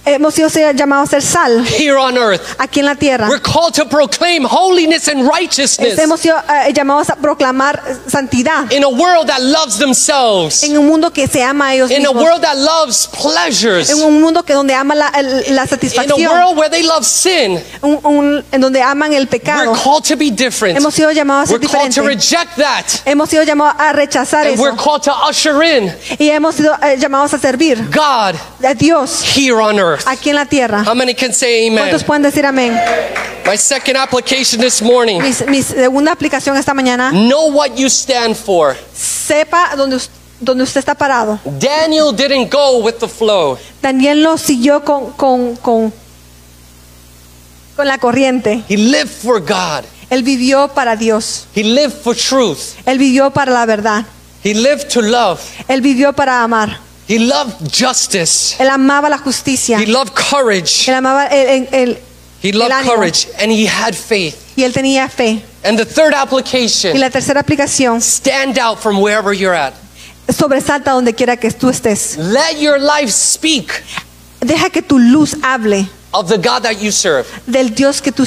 Hemos 0.04 0.34
sido 0.34 0.48
llamados 0.74 1.08
a 1.12 1.20
ser 1.20 1.22
sal 1.22 1.64
here 1.64 1.96
on 1.96 2.16
earth. 2.18 2.56
aquí 2.58 2.80
en 2.80 2.86
la 2.86 2.94
tierra. 2.96 3.28
We're 3.28 3.40
called 3.40 3.74
to 3.74 3.84
proclaim 3.88 4.44
holiness 4.44 5.08
and 5.08 5.28
righteousness 5.28 5.96
Hemos 5.98 6.20
sido 6.20 6.36
eh, 6.48 6.72
llamados 6.72 7.08
a 7.10 7.16
proclamar 7.16 7.80
santidad 8.08 8.70
in 8.72 8.82
a 8.84 8.88
world 8.88 9.28
that 9.28 9.40
loves 9.40 9.78
themselves, 9.78 10.25
en 10.62 10.78
un 10.78 10.86
mundo 10.86 11.12
que 11.12 11.26
se 11.26 11.42
ama 11.42 11.68
a 11.68 11.74
ellos 11.74 11.90
in 11.90 11.96
a 12.04 12.10
mismos. 12.10 12.22
world 12.22 12.42
that 12.42 12.56
loves 12.56 13.06
pleasures, 13.08 13.90
En 13.90 14.02
un 14.02 14.20
mundo 14.20 14.42
que 14.44 14.52
donde 14.54 14.74
ama 14.74 14.94
la, 14.94 15.10
la 15.10 15.42
in 15.46 15.58
a 15.58 15.66
satisfacción, 15.66 16.20
world 16.30 16.56
where 16.58 16.70
they 16.70 16.82
love 16.82 17.04
sin. 17.04 17.60
un- 17.82 18.00
un- 18.04 18.44
en 18.52 18.60
donde 18.60 18.80
aman 18.82 19.12
el 19.12 19.22
We're 19.24 19.26
pecado. 19.40 19.72
called 19.74 20.04
to 20.04 20.16
be 20.16 20.30
different. 20.30 20.76
Hemos 20.78 20.94
sido 20.94 21.10
llamados 21.12 21.44
a 21.44 21.52
ser 21.52 21.58
We're 21.60 21.66
called 21.68 21.92
to 21.94 22.00
diferentes. 22.02 22.30
reject 22.30 22.56
that. 22.56 22.84
Hemos 23.04 23.28
sido 23.30 23.42
llamados 23.44 23.74
a 23.78 23.92
rechazar 23.92 24.46
And 24.46 24.58
we're 24.58 24.74
eso 24.74 24.82
called 24.82 25.02
to 25.04 25.12
usher 25.28 25.62
in 25.62 25.92
y 26.18 26.30
hemos 26.30 26.54
sido 26.54 26.72
eh, 26.82 26.96
llamados 26.98 27.32
a 27.34 27.38
servir 27.38 27.78
God 27.90 28.34
a 28.64 28.74
Dios 28.74 29.22
here 29.36 29.60
on 29.60 29.78
earth. 29.78 30.04
aquí 30.06 30.30
en 30.30 30.36
la 30.36 30.46
tierra. 30.46 30.82
How 30.86 30.94
many 30.94 31.14
can 31.14 31.32
say 31.32 31.68
amen? 31.68 31.78
¿Cuántos 31.84 32.04
pueden 32.04 32.22
decir 32.22 32.44
amén? 32.46 32.78
My 33.46 33.56
second 33.56 33.96
application 33.96 34.60
this 34.60 34.82
morning 34.82 35.20
Mi, 35.22 35.30
mi 35.48 35.62
segunda 35.62 36.10
aplicación 36.12 36.56
esta 36.56 36.74
mañana, 36.74 37.10
know 37.12 37.46
what 37.52 37.76
you 37.76 37.88
stand 37.88 38.34
for. 38.36 38.76
sepa 38.92 39.76
dónde, 39.76 39.96
us- 39.96 40.10
dónde 40.40 40.64
usted 40.64 40.80
está 40.80 40.94
parado. 40.94 41.38
Daniel 41.44 42.14
didn't 42.14 42.50
go 42.52 42.78
with 42.78 42.94
the 42.98 43.08
flow. 43.08 43.58
Daniel 43.82 44.22
no 44.22 44.36
siguió 44.38 44.84
con, 44.84 45.12
con, 45.12 45.56
con, 45.56 45.92
con 47.76 47.86
la 47.86 47.98
corriente. 47.98 48.62
He 48.68 48.76
lived 48.76 49.10
for 49.10 49.40
God. 49.40 49.84
Él 50.10 50.22
vivió 50.22 50.68
para 50.68 50.96
Dios. 50.96 51.46
He 51.54 51.64
lived 51.64 51.94
for 52.02 52.14
truth. 52.16 52.74
Él 52.86 52.98
vivió 52.98 53.30
para 53.32 53.52
la 53.52 53.66
verdad. 53.66 54.04
He 54.44 54.54
lived 54.54 54.88
to 54.92 55.02
love. 55.02 55.40
Él 55.68 55.80
vivió 55.80 56.12
para 56.12 56.42
amar. 56.42 56.78
He 57.08 57.18
loved 57.18 57.54
justice. 57.72 58.56
Él 58.58 58.68
amaba 58.68 59.08
la 59.08 59.18
justicia. 59.18 59.78
He 59.80 59.86
loved 59.86 60.12
courage. 60.14 60.88
Él 60.88 60.94
amaba 60.94 61.26
el, 61.26 61.48
el- 61.48 61.68
el- 61.72 61.98
He 62.42 62.52
loved 62.52 62.72
ánimo. 62.72 62.94
courage 62.94 63.28
and 63.40 63.50
he 63.50 63.66
had 63.66 63.94
faith. 63.94 64.36
y 64.56 64.62
él 64.62 64.72
tenía 64.72 65.08
fe. 65.08 65.42
And 65.64 65.76
the 65.78 65.84
third 65.84 66.12
Y 66.12 66.16
application 66.16 66.98
la 67.00 67.10
tercera 67.10 67.40
aplicación, 67.40 68.00
stand 68.00 68.58
out 68.58 68.78
from 68.78 69.00
wherever 69.00 69.32
you're 69.32 69.54
at. 69.56 69.72
Sobresalta 70.28 70.92
donde 70.92 71.14
quiera 71.14 71.36
que 71.36 71.50
tú 71.50 71.68
estés. 71.70 72.16
Let 72.18 72.58
your 72.60 72.78
life 72.80 73.10
speak 73.12 73.70
Deja 74.40 74.70
que 74.70 74.82
tu 74.82 74.98
luz 74.98 75.34
hable 75.42 75.88
of 76.12 76.28
the 76.28 76.36
God 76.36 76.62
that 76.62 76.78
you 76.80 76.92
serve. 76.92 77.26
del 77.46 77.74
Dios 77.74 78.00
que 78.00 78.12
tú. 78.12 78.24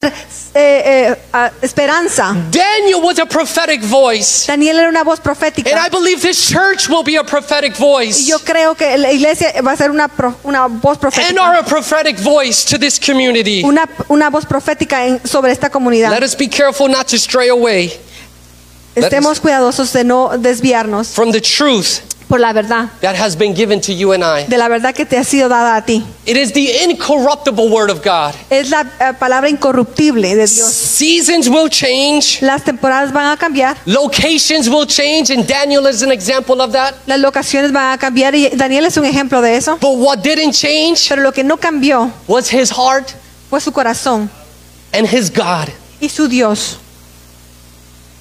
Eh, 0.00 0.12
eh, 0.54 1.16
ah, 1.32 1.50
esperanza. 1.62 2.34
Daniel 2.50 3.00
was 3.02 3.18
a 3.18 3.26
prophetic 3.26 3.80
voice. 3.82 4.46
Daniel 4.46 4.78
era 4.78 4.88
una 4.88 5.04
voz 5.04 5.20
profética. 5.20 5.70
And 5.70 5.78
I 5.78 5.88
believe 5.88 6.20
this 6.20 6.48
church 6.48 6.88
will 6.88 7.02
be 7.04 7.16
a 7.16 7.24
prophetic 7.24 7.74
Y 7.78 7.82
voice. 7.82 8.26
yo 8.26 8.38
creo 8.40 8.74
que 8.74 8.96
la 8.98 9.12
iglesia 9.12 9.52
va 9.62 9.72
a 9.72 9.76
ser 9.76 9.90
una, 9.90 10.08
pro- 10.08 10.34
una 10.44 10.66
voz 10.66 10.92
And 10.96 11.00
profética. 11.00 11.40
are 11.42 11.58
a 11.58 11.62
prophetic 11.64 12.18
voice 12.18 12.64
to 12.64 12.78
this 12.78 12.98
community. 12.98 13.62
Una, 13.64 13.88
una 14.08 14.30
voz 14.30 14.44
profética 14.46 15.06
en- 15.06 15.20
sobre 15.26 15.52
esta 15.52 15.70
comunidad. 15.70 16.10
Let 16.10 16.24
us 16.24 16.36
be 16.36 16.48
careful 16.48 16.88
not 16.88 17.06
to 17.08 17.16
stray 17.18 17.48
away 17.48 17.92
Estemos 19.04 19.40
cuidadosos 19.40 19.92
de 19.92 20.04
no 20.04 20.30
desviarnos 20.38 21.08
from 21.08 21.32
the 21.32 21.40
truth 21.40 22.00
por 22.28 22.38
la 22.38 22.52
verdad, 22.52 22.90
that 23.00 23.16
has 23.16 23.34
been 23.34 23.54
given 23.54 23.80
to 23.80 23.90
you 23.90 24.12
and 24.12 24.22
I. 24.22 24.44
de 24.46 24.58
la 24.58 24.68
verdad 24.68 24.94
que 24.94 25.06
te 25.06 25.16
ha 25.16 25.24
sido 25.24 25.48
dada 25.48 25.76
a 25.76 25.82
ti. 25.82 26.04
It 26.26 26.36
is 26.36 26.52
the 26.52 26.84
incorruptible 26.84 27.70
word 27.70 27.88
of 27.90 28.02
God. 28.04 28.34
Es 28.50 28.68
la 28.68 28.82
eh, 28.82 29.14
palabra 29.18 29.48
incorruptible 29.48 30.28
de 30.36 30.46
Dios. 30.46 30.70
Seasons 30.70 31.48
will 31.48 31.70
change, 31.70 32.42
Las 32.42 32.64
temporadas 32.64 33.12
van 33.14 33.32
a 33.32 33.36
cambiar, 33.38 33.78
locations 33.86 34.68
will 34.68 34.86
change, 34.86 35.30
and 35.30 35.46
Daniel 35.46 35.86
is 35.86 36.02
an 36.02 36.12
example 36.12 36.60
of 36.60 36.72
that. 36.72 36.94
las 37.06 37.18
locaciones 37.18 37.72
van 37.72 37.94
a 37.94 37.98
cambiar 37.98 38.34
y 38.34 38.50
Daniel 38.50 38.84
es 38.84 38.98
un 38.98 39.06
ejemplo 39.06 39.40
de 39.40 39.56
eso. 39.56 39.78
But 39.80 39.96
what 39.96 40.18
didn't 40.18 40.52
change 40.52 41.08
Pero 41.08 41.22
lo 41.22 41.32
que 41.32 41.42
no 41.44 41.56
cambió 41.56 42.10
was 42.26 42.52
his 42.52 42.70
heart 42.70 43.08
fue 43.48 43.60
su 43.60 43.72
corazón 43.72 44.28
and 44.92 45.06
his 45.06 45.30
God. 45.30 45.70
y 45.98 46.10
su 46.10 46.28
Dios. 46.28 46.76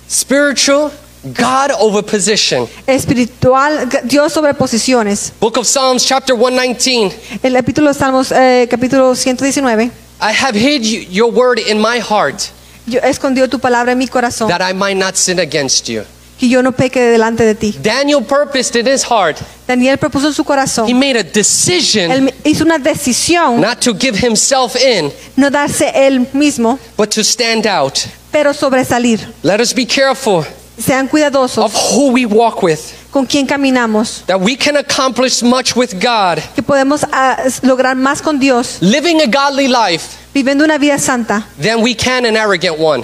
Spiritual, 0.07 0.91
God 1.33 1.71
over 1.79 2.01
position. 2.01 2.67
Espiritual, 2.87 3.87
Dios 4.05 4.31
sobre 4.33 4.53
posiciones. 4.53 5.33
Book 5.39 5.57
of 5.57 5.67
Psalms, 5.67 6.05
chapter 6.05 6.33
119. 6.35 7.11
El 7.43 7.53
capítulo 7.53 7.89
de 7.89 7.93
Salmos, 7.93 8.31
eh, 8.31 8.67
capítulo 8.69 9.15
119. 9.15 9.91
I 10.21 10.31
have 10.33 10.55
hid 10.57 10.83
you- 10.83 11.05
your 11.11 11.31
word 11.31 11.59
in 11.59 11.79
my 11.79 11.99
heart 11.99 12.41
Yo 12.87 12.99
he 13.01 13.09
escondido 13.09 13.47
tu 13.49 13.59
palabra 13.59 13.91
en 13.91 13.97
mi 13.97 14.07
corazón, 14.07 14.47
that 14.47 14.61
I 14.61 14.73
might 14.73 14.95
not 14.97 15.15
sin 15.17 15.39
against 15.39 15.87
you. 15.89 16.03
que 16.39 16.47
yo 16.47 16.61
no 16.61 16.71
peque 16.71 16.99
delante 17.01 17.43
de 17.43 17.53
ti. 17.55 17.75
Daniel 17.83 18.21
purposed 18.23 18.75
in 18.77 18.87
his 18.87 19.03
heart, 19.03 19.37
Daniel 19.67 19.97
propuso 19.97 20.27
en 20.27 20.33
su 20.33 20.43
he 20.43 20.45
corazón. 20.45 20.93
made 20.97 21.17
a 21.19 21.23
decision 21.23 22.09
Él 22.11 22.33
hizo 22.45 22.63
una 22.63 22.77
decisión, 22.79 23.59
not 23.59 23.81
to 23.81 23.93
give 23.93 24.15
himself 24.17 24.75
in, 24.77 25.11
no 25.35 25.49
darse 25.49 25.91
él 25.93 26.25
mismo, 26.33 26.79
but 26.95 27.09
to 27.13 27.21
stand 27.23 27.67
out. 27.67 27.97
Pero 28.31 28.53
sobresalir. 28.53 29.33
Let 29.43 29.59
us 29.61 29.73
be 29.73 29.85
careful 29.85 30.45
Sean 30.79 31.07
cuidadosos 31.07 31.63
of 31.63 31.73
who 31.93 32.11
we 32.11 32.25
walk 32.25 32.61
with, 32.61 32.79
con 33.11 33.25
quién 33.25 33.47
caminamos, 33.47 34.23
that 34.27 34.39
we 34.39 34.55
can 34.55 34.77
accomplish 34.77 35.41
much 35.41 35.75
with 35.75 35.99
God, 35.99 36.39
que 36.55 36.61
podemos 36.61 37.03
ah, 37.11 37.37
lograr 37.63 37.95
más 37.95 38.21
con 38.21 38.37
Dios, 38.39 38.79
living 38.81 39.21
a 39.21 39.25
godly 39.27 39.67
life, 39.67 40.17
viviendo 40.33 40.63
una 40.63 40.77
vida 40.77 40.99
santa, 40.99 41.47
than 41.57 41.81
we 41.81 41.95
can 41.95 42.25
an 42.25 42.35
arrogant 42.37 42.77
one. 42.77 43.03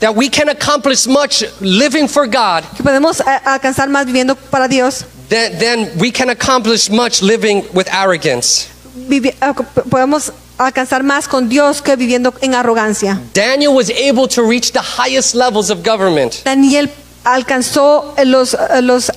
That 0.00 0.16
we 0.16 0.28
can 0.28 0.48
accomplish 0.48 1.06
much 1.06 1.44
living 1.60 2.08
for 2.08 2.26
God, 2.26 2.64
que 2.76 2.82
podemos 2.82 3.20
ah, 3.24 3.40
alcanzar 3.58 3.88
más 3.88 4.06
viviendo 4.06 4.34
para 4.50 4.66
Dios, 4.68 5.04
than, 5.28 5.58
than 5.58 5.98
we 5.98 6.10
can 6.10 6.30
accomplish 6.30 6.88
much 6.90 7.20
living 7.22 7.62
with 7.74 7.88
arrogance. 7.92 8.68
vivi- 9.08 9.34
ah, 9.42 9.52
podemos 9.52 10.32
alcanzar 10.64 11.02
más 11.02 11.28
con 11.28 11.48
Dios 11.48 11.80
que 11.82 11.96
viviendo 11.96 12.32
en 12.40 12.54
arrogancia. 12.54 13.20
Daniel 13.32 13.70
was 13.74 13.90
able 13.90 14.26
to 14.28 14.42
reach 14.42 14.72
the 14.72 14.80
highest 14.80 15.34
levels 15.34 15.70
of 15.70 15.78
government 15.86 16.42
Daniel 16.44 16.90
alcanzó 17.24 18.14
los, 18.24 18.54
eh, 18.54 18.82
los 18.82 19.10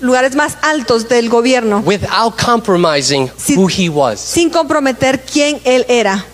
lugares 0.00 0.34
más 0.34 0.56
altos 0.62 1.08
del 1.08 1.28
gobierno 1.28 1.80
without 1.86 2.34
compromising 2.36 3.30
Si- 3.36 3.54
who 3.56 3.68
he 3.68 3.88
was. 3.88 4.20
sin 4.20 4.50
comprometer 4.50 5.20
quién 5.24 5.60
él 5.64 5.84
era. 5.88 6.24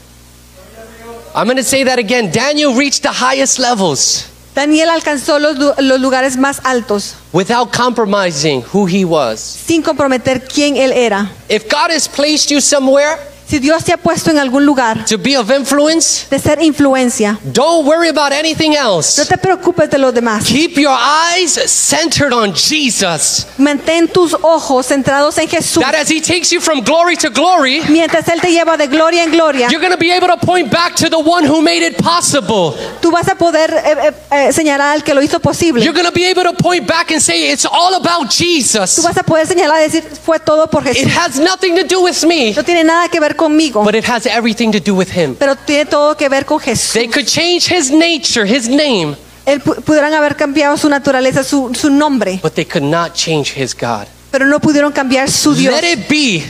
I'm 1.34 1.44
going 1.46 1.56
to 1.58 1.62
say 1.62 1.84
that 1.84 1.98
again. 1.98 2.30
Daniel 2.32 2.74
reached 2.74 3.02
the 3.02 3.12
highest 3.12 3.58
levels 3.58 4.24
Daniel 4.54 4.88
alcanzó 4.88 5.38
los, 5.38 5.56
los 5.78 6.00
lugares 6.00 6.36
más 6.36 6.60
altos 6.64 7.14
without 7.32 7.70
compromising 7.72 8.64
who 8.72 8.86
he 8.86 9.04
was. 9.04 9.38
sin 9.38 9.82
comprometer 9.82 10.42
quién 10.48 10.76
él 10.76 10.90
era. 10.92 11.30
If 11.48 11.68
God 11.70 11.90
has 11.92 12.08
placed 12.08 12.50
you 12.50 12.60
somewhere 12.60 13.18
Si 13.48 13.58
Dios 13.58 13.82
te 13.82 13.94
ha 13.94 13.96
puesto 13.96 14.30
en 14.30 14.38
algún 14.38 14.66
lugar 14.66 15.06
to 15.06 15.16
be 15.16 15.36
of 15.38 15.50
influence, 15.50 16.26
de 16.28 16.38
ser 16.38 16.60
influencia, 16.60 17.38
don't 17.44 17.86
worry 17.86 18.08
about 18.08 18.30
anything 18.30 18.72
no 18.72 18.98
else. 18.98 19.24
te 19.24 19.38
preocupes 19.38 19.88
de 19.88 19.96
los 19.96 20.12
demás. 20.12 20.44
Keep 20.44 20.78
your 20.78 20.94
eyes 20.94 21.52
centered 21.66 22.32
on 22.34 22.52
Jesus. 22.54 23.46
Mantén 23.56 24.06
tus 24.08 24.34
ojos 24.42 24.86
centrados 24.86 25.38
en 25.38 25.48
Jesús. 25.48 25.82
That 25.82 25.94
as 25.94 26.10
he 26.10 26.20
takes 26.20 26.50
you 26.52 26.60
from 26.60 26.82
glory 26.82 27.16
to 27.16 27.30
glory, 27.30 27.80
Mientras 27.88 28.28
Él 28.28 28.40
te 28.40 28.52
lleva 28.52 28.76
de 28.76 28.86
gloria 28.86 29.24
en 29.24 29.30
gloria, 29.30 29.68
you're 29.70 29.80
going 29.80 29.92
to 29.92 29.98
be 29.98 30.12
able 30.12 30.28
to 30.28 30.36
point 30.36 30.70
back 30.70 30.94
to 30.96 31.08
the 31.08 31.18
one 31.18 31.46
who 31.48 31.62
made 31.62 31.82
it 31.82 31.96
possible. 32.02 32.74
tú 33.00 33.10
vas 33.10 33.28
a 33.28 33.34
poder 33.34 33.72
eh, 33.72 34.12
eh, 34.30 34.48
eh, 34.48 34.52
señalar 34.52 34.92
al 34.92 35.02
que 35.02 35.14
lo 35.14 35.22
hizo 35.22 35.40
posible. 35.40 35.82
You're 35.82 35.94
going 35.98 36.06
to 36.06 36.12
be 36.12 36.26
able 36.28 36.44
to 36.44 36.52
point 36.52 36.86
back 36.86 37.10
and 37.12 37.20
say, 37.22 37.50
It's 37.50 37.64
all 37.64 37.94
about 37.94 38.28
Tú 38.28 38.44
Jesus. 38.44 39.02
vas 39.02 39.16
a 39.16 39.22
poder 39.22 39.46
señalar 39.46 39.80
y 39.80 39.84
decir, 39.84 40.04
fue 40.22 40.38
todo 40.38 40.68
por 40.68 40.86
It 40.86 40.96
Jesús. 40.96 41.12
has 41.16 41.38
nothing 41.38 41.76
to 41.76 41.84
do 41.84 42.02
with 42.02 42.24
me, 42.26 42.52
No 42.54 42.62
tiene 42.62 42.84
nada 42.84 43.08
que 43.08 43.18
ver 43.20 43.36
conmigo, 43.38 43.82
but 43.84 43.94
it 43.94 44.04
has 44.04 44.26
everything 44.26 44.70
to 44.70 44.80
do 44.80 44.94
with 44.94 45.08
him. 45.10 45.34
pero 45.38 45.54
tiene 45.56 45.86
todo 45.86 46.14
que 46.16 46.28
ver 46.28 46.44
con 46.44 46.58
Jesús. 46.60 46.92
They 46.92 47.08
could 47.08 47.26
change 47.26 47.66
his 47.72 47.90
nature, 47.90 48.44
his 48.44 48.68
name, 48.68 49.16
Él 49.46 49.62
pu- 49.62 49.80
pudieran 49.82 50.12
haber 50.12 50.36
cambiado 50.36 50.76
su 50.76 50.90
naturaleza, 50.90 51.42
su, 51.42 51.72
su 51.74 51.88
nombre, 51.88 52.38
but 52.42 52.52
they 52.54 52.66
could 52.66 52.84
not 52.84 53.14
change 53.14 53.54
his 53.56 53.72
God. 53.74 54.06
pero 54.30 54.44
no 54.44 54.58
pudieron 54.60 54.92
cambiar 54.92 55.30
su 55.30 55.54
Dios. 55.54 55.72
Let 55.72 55.84
it 55.90 56.06
be, 56.06 56.44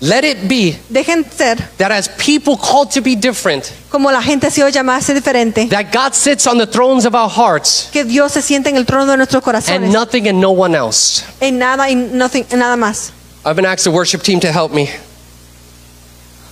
let 0.00 0.24
it 0.24 0.48
be 0.48 0.76
Dejen 0.90 1.24
ser 1.30 1.56
that 1.78 1.92
as 1.92 2.08
people 2.18 2.56
called 2.56 2.90
to 2.90 3.00
be 3.00 3.14
different, 3.14 3.70
como 3.88 4.10
la 4.10 4.20
gente 4.20 4.46
ha 4.48 4.50
sido 4.50 4.68
llamada 4.68 4.98
a 4.98 5.02
ser 5.02 5.14
diferente, 5.14 5.68
that 5.70 5.92
God 5.92 6.14
sits 6.14 6.46
on 6.48 6.58
the 6.58 6.66
thrones 6.66 7.06
of 7.06 7.14
our 7.14 7.30
hearts 7.30 7.88
que 7.92 8.04
Dios 8.04 8.32
se 8.32 8.42
siente 8.42 8.68
en 8.70 8.76
el 8.76 8.84
trono 8.84 9.06
de 9.06 9.16
nuestros 9.16 9.42
corazones, 9.42 9.84
and 9.84 9.92
nothing 9.92 10.26
and 10.28 10.40
no 10.40 10.50
one 10.50 10.74
else. 10.76 11.22
en 11.40 11.58
nada 11.58 11.88
y 11.88 11.94
nothing- 11.94 12.44
nada 12.56 12.76
más. 12.76 13.12
I've 13.44 13.54
been 13.54 13.64
asked 13.66 13.84
the 13.84 13.90
worship 13.92 14.22
team 14.24 14.40
to 14.40 14.50
help 14.50 14.72
me. 14.72 14.90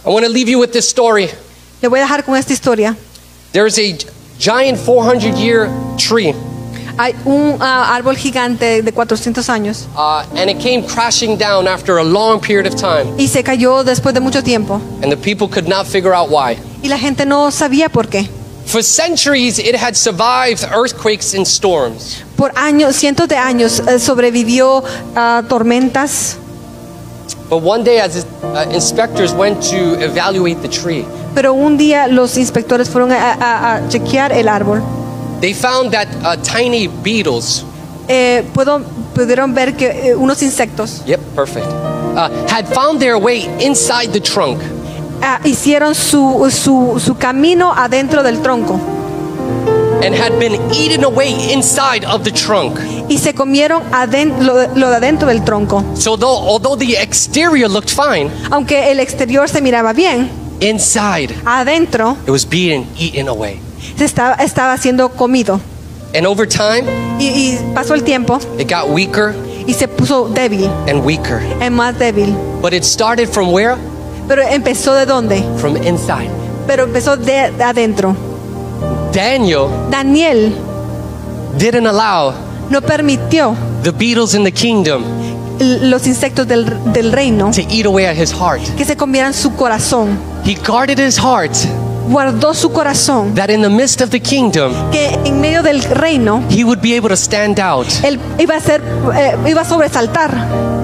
I 0.07 0.11
want 0.11 0.25
to 0.27 0.31
leave 0.31 0.49
you 0.49 0.59
with 0.59 0.73
this 0.73 0.89
story. 0.89 1.29
Le 1.81 1.89
voy 1.89 1.99
a 1.99 2.03
dejar 2.03 2.25
con 2.25 2.37
esta 2.37 2.53
historia. 2.53 2.97
There's 3.53 3.79
a 3.79 3.97
giant 4.39 4.79
400 4.79 5.39
year 5.39 5.69
tree 5.97 6.35
Hay 6.97 7.15
un 7.25 7.57
ah, 7.61 7.95
árbol 7.95 8.17
gigante 8.17 8.83
de 8.83 8.93
400 8.93 9.49
años 9.49 9.89
uh, 9.97 10.25
and 10.37 10.49
it 10.49 10.61
came 10.61 10.83
crashing 10.87 11.37
down 11.37 11.67
after 11.67 11.99
a 11.99 12.05
long 12.05 12.41
period 12.41 12.67
of 12.67 12.77
time. 12.77 13.07
y 13.19 13.27
se 13.27 13.43
cayó 13.43 13.83
después 13.83 14.15
de 14.15 14.21
mucho 14.21 14.43
tiempo. 14.43 14.81
And 15.03 15.11
the 15.11 15.17
people 15.17 15.49
could 15.49 15.69
not 15.69 15.87
figure 15.87 16.15
out 16.15 16.31
why. 16.31 16.57
Y 16.83 16.89
la 16.89 16.99
gente 16.99 17.27
no 17.27 17.51
sabía 17.51 17.89
por 17.89 18.07
qué. 18.09 18.29
For 18.67 18.83
centuries, 18.83 19.59
it 19.59 19.75
had 19.75 19.95
survived 19.97 20.65
earthquakes 20.65 21.35
and 21.35 21.47
storms. 21.47 22.23
Por 22.37 22.53
años, 22.57 22.97
cientos 22.97 23.29
de 23.29 23.37
años, 23.37 23.81
eh, 23.81 23.99
sobrevivió 23.99 24.83
a 25.17 25.43
tormentas, 25.49 26.37
But 27.55 27.63
one 27.63 27.85
day, 27.85 28.01
as 28.01 28.25
uh, 28.43 28.67
inspectors 28.73 29.33
went 29.33 29.63
to 29.71 29.95
evaluate 30.05 30.61
the 30.61 30.69
tree, 30.69 31.05
pero 31.37 31.53
un 31.55 31.77
día 31.79 32.09
los 32.09 32.37
inspectores 32.37 32.89
fueron 32.89 33.13
a, 33.13 33.33
a- 33.35 33.77
a 33.77 33.89
chequear 33.89 34.33
el 34.33 34.49
árbol. 34.49 34.83
they 35.41 35.53
found 35.55 35.93
that 35.93 36.09
uh, 36.25 36.35
tiny 36.43 36.89
beetles, 36.89 37.65
Eh, 38.09 38.43
puedo- 38.53 38.83
pudieron 39.15 39.55
ver 39.55 39.75
que 39.77 39.87
eh, 40.11 40.17
unos 40.17 40.43
insectos. 40.43 41.03
Yep, 41.07 41.21
perfect, 41.37 41.67
uh, 41.67 42.29
had 42.49 42.67
found 42.75 42.99
their 42.99 43.17
way 43.19 43.47
inside 43.61 44.09
the 44.13 44.21
trunk. 44.21 44.59
ah, 45.23 45.39
hicieron 45.45 45.95
su, 45.95 46.49
su, 46.51 46.99
su 46.99 47.15
camino 47.17 47.73
adentro 47.73 48.25
del 48.25 48.41
tronco 48.43 48.81
and 50.05 50.15
had 50.15 50.39
been 50.39 50.55
eaten 50.73 51.05
away 51.05 51.33
inside 51.53 52.05
of 52.05 52.23
the 52.25 52.31
trunk. 52.31 52.79
y 53.09 53.19
se 53.19 53.35
comieron 53.35 53.83
lo, 54.41 54.55
lo 54.75 54.91
de 54.91 54.97
adentro 54.97 55.29
del 55.29 55.43
tronco. 55.45 55.83
So 55.97 56.17
though, 56.17 56.37
although 56.39 56.77
the 56.77 56.97
exterior 56.97 57.69
looked 57.69 57.91
fine, 57.91 58.31
Aunque 58.51 58.91
el 58.91 59.01
exterior 59.01 59.49
se 59.49 59.61
miraba 59.61 59.93
bien, 59.93 60.31
inside 60.61 61.35
adentro 61.45 62.17
it 62.27 62.31
was 62.31 62.45
being 62.49 62.87
eaten 62.99 63.29
away. 63.29 63.61
se 63.97 64.05
estaba, 64.05 64.35
estaba 64.37 64.77
siendo 64.79 65.11
comido. 65.11 65.61
And 66.15 66.27
over 66.27 66.47
time, 66.47 66.85
Y, 67.19 67.27
y 67.29 67.59
pasó 67.75 67.95
el 67.95 68.03
tiempo 68.05 68.39
it 68.59 68.69
got 68.71 68.89
weaker 68.89 69.35
y 69.67 69.73
se 69.73 69.89
puso 69.89 70.29
débil, 70.29 70.69
and 70.89 71.05
weaker. 71.05 71.41
es 71.61 71.71
más 71.71 71.99
débil. 71.99 72.35
But 72.61 72.73
it 72.73 72.85
started 72.85 73.29
from 73.29 73.53
where? 73.53 73.77
Pero 74.29 74.43
empezó 74.43 74.95
de 74.95 75.07
dónde? 75.07 75.43
From 75.59 75.77
inside. 75.77 76.31
Pero 76.67 76.85
empezó 76.85 77.17
de, 77.17 77.51
de 77.51 77.63
adentro. 77.65 78.17
Daniel 79.15 79.69
Daniel 79.91 80.53
didn't 81.57 81.87
allow 81.87 82.35
no 82.69 82.81
permitió 82.81 83.57
the 83.83 83.93
beetles 83.93 84.35
in 84.35 84.43
the 84.45 84.53
kingdom 84.53 85.05
los 85.61 86.07
insectos 86.07 86.49
del, 86.49 86.67
del 86.93 87.13
reino 87.13 87.51
to 87.53 87.61
eat 87.71 87.87
away 87.87 88.07
at 88.07 88.17
his 88.17 88.33
heart. 88.33 88.61
que 88.77 88.85
se 88.85 88.97
comieran 88.97 89.33
su 89.33 89.55
corazón. 89.55 90.19
He 90.45 90.55
guarded 90.57 90.99
his 90.99 91.17
heart 91.19 91.53
Guardó 92.09 92.53
su 92.53 92.71
corazón 92.71 93.35
that 93.35 93.51
in 93.51 93.63
the 93.63 93.71
midst 93.71 94.03
of 94.03 94.11
the 94.11 94.21
kingdom, 94.21 94.73
que 94.91 95.07
en 95.25 95.41
medio 95.41 95.63
del 95.63 95.83
reino 95.83 96.43
he 96.51 96.63
would 96.65 96.81
be 96.83 96.95
able 96.97 97.09
to 97.09 97.17
stand 97.17 97.59
out. 97.59 97.87
él 98.03 98.19
iba 98.39 98.57
a 98.57 98.61
ser 98.61 98.83
eh, 99.17 99.37
iba 99.47 99.63
a 99.63 99.65
sobresaltar. 99.65 100.84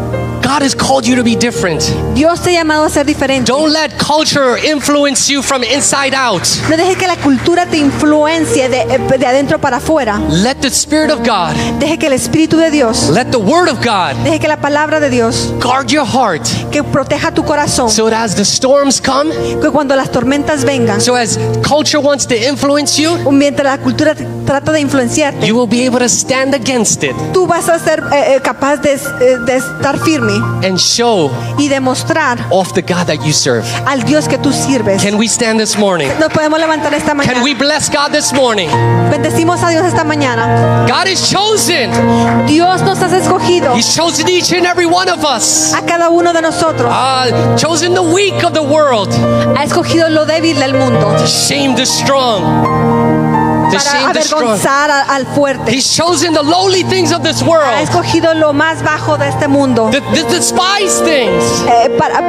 God 0.51 0.63
has 0.63 0.75
called 0.75 1.07
you 1.07 1.15
to 1.15 1.23
be 1.23 1.37
different. 1.37 1.81
Dios 2.17 2.43
te 2.43 2.51
ha 2.51 2.65
llamado 2.65 2.85
a 2.85 2.91
ser 2.91 3.07
diferente. 3.07 3.53
Don't 3.53 3.73
let 3.73 3.97
culture 3.99 4.59
influence 4.59 5.31
you 5.31 5.43
from 5.43 5.63
inside 5.63 6.13
out. 6.13 6.43
No 6.69 6.77
dejes 6.77 6.97
que 6.97 7.07
la 7.07 7.15
cultura 7.15 7.67
te 7.67 7.77
influencie 7.77 8.69
de, 8.69 8.99
de 9.17 9.27
adentro 9.27 9.61
para 9.61 9.77
afuera. 9.77 10.19
Let 10.29 10.57
the 10.57 10.71
Spirit 10.71 11.13
of 11.13 11.21
God, 11.21 11.55
Deje 11.79 11.99
que 11.99 12.09
el 12.09 12.15
Espíritu 12.15 12.57
de 12.57 12.73
Dios, 12.73 13.11
let 13.11 13.27
the 13.31 13.39
Word 13.39 13.69
of 13.69 13.79
God 13.79 14.17
deje 14.25 14.41
que 14.41 14.49
la 14.49 14.61
palabra 14.61 14.99
de 14.99 15.09
Dios, 15.09 15.53
guard 15.63 15.89
your 15.89 16.05
heart 16.05 16.45
que 16.73 16.83
proteja 16.83 17.33
tu 17.33 17.45
corazón. 17.45 17.89
so 17.89 18.11
that 18.11 18.25
as 18.25 18.35
the 18.35 18.45
storms 18.45 19.01
come, 19.01 19.31
Que 19.63 19.71
cuando 19.71 19.95
las 19.95 20.11
tormentas 20.11 20.65
vengan, 20.65 21.01
so 21.01 21.15
as 21.15 21.39
culture 21.63 22.01
wants 22.01 22.27
to 22.27 22.35
influence 22.35 23.01
you, 23.01 23.31
mientras 23.31 23.79
la 23.79 23.79
cultura 23.79 24.17
trata 24.45 24.73
de 24.73 24.81
influenciarte, 24.81 25.47
you 25.47 25.55
will 25.55 25.69
be 25.69 25.87
able 25.87 26.01
to 26.01 26.09
stand 26.09 26.57
against 26.57 27.05
it 27.05 27.15
tú 27.33 27.47
vas 27.47 27.69
a 27.69 27.79
ser 27.79 28.03
eh, 28.13 28.35
eh, 28.35 28.41
capaz 28.43 28.79
de, 28.79 28.95
eh, 28.95 29.39
de 29.47 29.57
estar 29.57 29.99
firme 30.01 30.40
and 30.63 30.79
show 30.79 31.31
y 31.59 31.69
demostrar 31.69 32.39
off 32.51 32.73
the 32.73 32.83
God 32.83 33.07
that 33.07 33.25
you 33.25 33.33
serve. 33.33 33.65
al 33.87 34.03
Dios 34.05 34.29
que 34.29 34.39
tú 34.39 34.53
sirves. 34.53 35.03
Can 35.03 35.17
we 35.19 35.27
stand 35.27 35.59
this 35.59 35.77
morning? 35.77 36.09
Nos 36.19 36.33
podemos 36.33 36.59
levantar 36.59 36.93
esta 36.95 37.15
mañana. 37.15 37.35
Can 37.35 37.43
we 37.43 37.55
bless 37.55 37.89
God 37.89 38.13
this 38.13 38.33
morning? 38.33 38.69
Bendecimos 39.11 39.63
a 39.63 39.71
Dios 39.71 39.85
esta 39.85 40.05
mañana. 40.05 40.87
God 40.89 41.07
is 41.07 41.29
chosen. 41.31 41.91
Dios 42.47 42.83
nos 42.83 43.01
has 43.03 43.13
escogido 43.13 43.75
He's 43.75 43.95
chosen 43.95 44.29
each 44.29 44.53
and 44.53 44.67
every 44.67 44.87
one 44.87 45.09
of 45.09 45.25
us. 45.25 45.73
a 45.75 45.83
cada 45.85 46.11
uno 46.11 46.33
de 46.33 46.43
nosotros. 46.43 46.91
Uh, 46.91 47.57
chosen 47.57 47.95
the 47.95 48.03
weak 48.03 48.43
of 48.45 48.53
the 48.53 48.63
world. 48.63 49.09
Ha 49.57 49.65
escogido 49.65 50.09
lo 50.09 50.25
débil 50.27 50.59
del 50.59 50.75
mundo 50.75 51.17
Shame 51.27 51.75
the 51.75 51.87
strong. 51.87 52.80
Para 53.79 54.09
avergonzar 54.11 54.91
al 54.91 55.27
fuerte. 55.27 55.71
He's 55.73 55.89
chosen 55.97 56.33
the 56.35 56.43
lowly 56.43 56.83
things 56.85 57.13
of 57.13 57.23
this 57.23 57.41
Ha 57.43 57.47
world. 57.49 57.81
escogido 57.83 58.35
lo 58.35 58.53
más 58.53 58.83
bajo 58.83 59.17
de 59.17 59.29
este 59.29 59.49
mundo 59.49 59.89
The, 59.91 60.01
the 60.01 60.25
despised 60.25 61.05
things. 61.05 61.45
eh, 61.69 61.91
para 61.99 62.21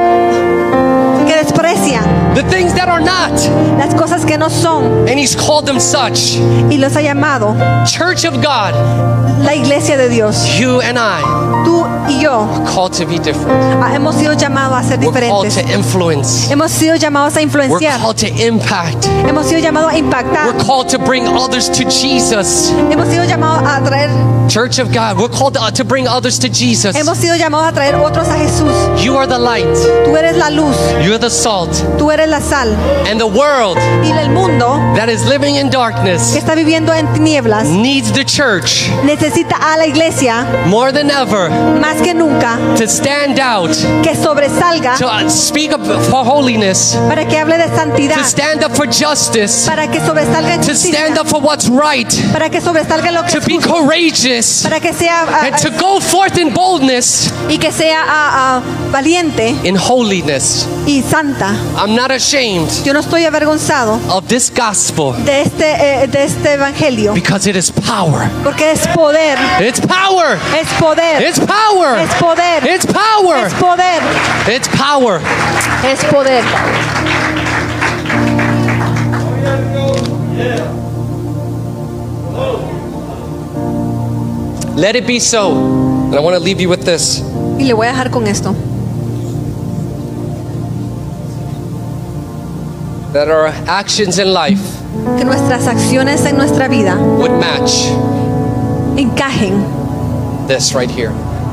que 1.26 1.34
desprecian 1.36 2.04
The 2.34 2.42
things 2.44 2.72
that 2.74 2.88
are 2.88 3.00
not. 3.00 3.32
las 3.78 3.94
cosas 3.94 4.24
que 4.24 4.38
no 4.38 4.48
son 4.48 5.06
And 5.08 5.18
he's 5.18 5.36
called 5.36 5.66
them 5.66 5.78
such. 5.78 6.36
y 6.70 6.76
los 6.78 6.94
ha 6.96 7.00
llamado 7.02 7.54
Church 7.86 8.24
of 8.24 8.34
God, 8.42 8.74
la 9.44 9.54
iglesia 9.54 9.96
de 9.96 10.08
Dios. 10.08 10.58
you 10.58 10.80
and 10.80 10.98
I 10.98 11.20
Tú 11.64 11.84
y 12.08 12.20
yo 12.20 12.46
called 12.66 12.92
to 12.94 13.04
be 13.06 13.18
different. 13.18 13.48
ah, 13.82 13.90
hemos 13.94 14.16
sido 14.16 14.32
llamados 14.34 14.78
a 14.78 14.82
ser 14.82 14.98
diferentes. 14.98 15.30
We're 15.56 15.62
called 15.62 15.68
to 15.68 15.74
influence. 15.74 16.48
Hemos 16.50 16.70
sido 16.72 16.96
llamados 16.96 17.36
a 17.36 17.42
influenciar. 17.42 17.98
We're 17.98 18.02
called 18.02 18.18
to 18.18 18.28
impact. 18.28 19.04
Hemos 19.26 19.46
sido 19.46 19.60
llamados 19.60 19.92
a 19.92 19.98
impactar. 19.98 20.46
We're 20.46 20.64
called 20.64 20.88
to 20.88 20.98
bring 20.98 21.26
others 21.28 21.68
to 21.70 21.84
Jesus. 21.84 22.72
Hemos 22.90 23.08
sido 23.08 23.24
llamados 23.24 23.62
a 23.68 23.80
traer. 23.84 24.10
Church 24.48 24.78
of 24.80 24.92
God, 24.92 25.18
we're 25.18 25.28
called 25.28 25.54
to, 25.54 25.70
to 25.72 25.84
bring 25.84 26.06
others 26.08 26.38
to 26.40 26.48
Jesus. 26.48 26.96
Hemos 26.96 27.18
sido 27.18 27.36
llamados 27.36 27.68
a 27.68 27.72
traer 27.72 27.94
otros 27.94 28.28
a 28.28 28.36
Jesús. 28.36 29.02
You 29.04 29.16
are 29.16 29.26
the 29.26 29.38
light. 29.38 29.66
Tú 30.04 30.16
eres 30.16 30.36
la 30.36 30.48
luz. 30.50 30.76
You're 31.04 31.18
the 31.18 31.30
salt. 31.30 31.70
Tú 31.98 32.10
eres 32.10 32.21
la 32.26 32.40
sal. 32.40 32.74
And 33.06 33.18
the 33.18 33.26
world 33.26 33.78
Y 34.04 34.10
el 34.10 34.30
mundo 34.30 34.78
that 34.94 35.08
is 35.08 35.24
living 35.26 35.56
in 35.56 35.68
que 35.68 35.78
darkness 35.78 36.36
está 36.36 36.54
viviendo 36.54 36.92
en 36.94 37.12
tinieblas 37.12 37.66
needs 37.68 38.12
the 38.12 38.24
church 38.24 38.88
necesita 39.04 39.56
a 39.56 39.76
la 39.76 39.86
iglesia 39.86 40.46
more 40.66 40.92
than 40.92 41.10
ever 41.10 41.50
más 41.80 42.00
que 42.02 42.14
nunca 42.14 42.58
to 42.76 42.86
stand 42.86 43.38
out, 43.40 43.70
que 44.02 44.14
sobresalga 44.14 44.96
to 44.96 45.06
uh, 45.06 45.28
speak 45.28 45.72
up 45.72 45.84
for 46.08 46.24
holiness, 46.24 46.96
para 47.08 47.26
que 47.26 47.36
hable 47.36 47.56
de 47.56 47.68
to 47.68 47.76
santidad, 47.76 48.24
stand 48.24 48.64
up 48.64 48.72
for 48.74 48.86
justice, 48.86 49.66
para 49.66 49.88
que 49.88 50.00
sobresalga 50.00 50.54
en 50.54 50.60
to 50.60 50.74
stand 50.74 51.18
up 51.18 51.26
for 51.26 51.40
what's 51.40 51.68
right, 51.68 52.12
para 52.32 52.48
que 52.48 52.60
sobresalga 52.60 53.10
lo 53.12 53.22
que 53.22 53.32
to 53.32 53.38
es 53.38 53.46
be 53.46 53.54
justo, 53.56 53.72
courageous, 53.72 54.62
para 54.62 54.80
que 54.80 54.92
sea 54.92 55.24
ah, 55.28 55.46
and 55.46 55.56
to 55.56 55.70
go 55.78 56.00
forth 56.00 56.38
in 56.38 56.52
boldness 56.52 57.32
y 57.48 57.58
que 57.58 57.72
sea 57.72 58.62
valiente 58.90 59.56
in 59.64 59.76
holiness. 59.76 60.66
y 60.86 61.02
santa. 61.02 61.54
I'm 61.76 61.94
not 61.94 62.10
ashamed 62.12 62.68
Yo 62.84 62.92
no 62.92 63.00
estoy 63.00 63.24
avergonzado 63.24 63.98
of 64.08 64.26
this 64.28 64.50
gospel 64.54 65.12
de 65.24 65.42
este 65.42 66.02
eh, 66.02 66.06
de 66.06 66.24
este 66.24 66.52
evangelio 66.54 67.12
because 67.14 67.48
it 67.48 67.56
is 67.56 67.70
power. 67.70 68.28
porque 68.44 68.70
es 68.72 68.86
poder, 68.88 69.38
It's 69.60 69.80
power. 69.80 70.38
es 70.60 70.68
poder, 70.80 71.22
It's 71.22 71.40
power. 71.40 71.98
es 72.00 72.14
poder, 72.20 72.64
It's 72.66 72.86
power. 72.86 73.46
es 73.46 73.54
poder, 73.54 74.02
It's 74.54 74.68
power. 74.68 75.20
es 75.84 76.04
poder. 76.04 76.42
Let 84.74 84.96
it 84.96 85.06
be 85.06 85.20
so. 85.20 85.52
And 85.52 86.14
I 86.14 86.20
want 86.20 86.34
to 86.34 86.40
leave 86.40 86.60
you 86.60 86.68
with 86.68 86.84
this. 86.84 87.20
Y 87.58 87.64
le 87.64 87.74
voy 87.74 87.86
a 87.86 87.90
dejar 87.92 88.10
con 88.10 88.26
esto. 88.26 88.54
That 93.12 93.28
our 93.28 93.48
actions 93.68 94.18
in 94.18 94.32
life 94.32 94.60
Que 95.18 95.24
nuestras 95.24 95.66
acciones 95.66 96.24
en 96.24 96.36
nuestra 96.36 96.68
vida 96.68 96.96
would 96.96 97.32
match 97.32 97.86
encajen 98.96 100.46
this 100.48 100.74
right 100.74 100.90
here. 100.90 101.10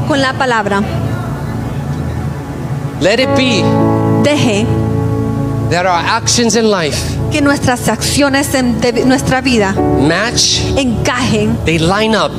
con 0.08 0.22
la 0.22 0.34
palabra. 0.34 0.82
Let 3.02 3.20
it 3.20 3.30
be 3.38 3.62
Deje 4.24 4.66
that 5.70 5.86
our 5.86 6.00
actions 6.04 6.56
in 6.56 6.70
life 6.70 6.98
que 7.32 7.42
nuestras 7.42 7.88
acciones 7.88 8.54
en 8.56 8.82
de 8.82 9.06
nuestra 9.06 9.40
vida 9.42 9.74
match, 9.74 10.60
encajen, 10.78 11.58
they 11.66 11.78
line 11.78 12.16
up 12.16 12.32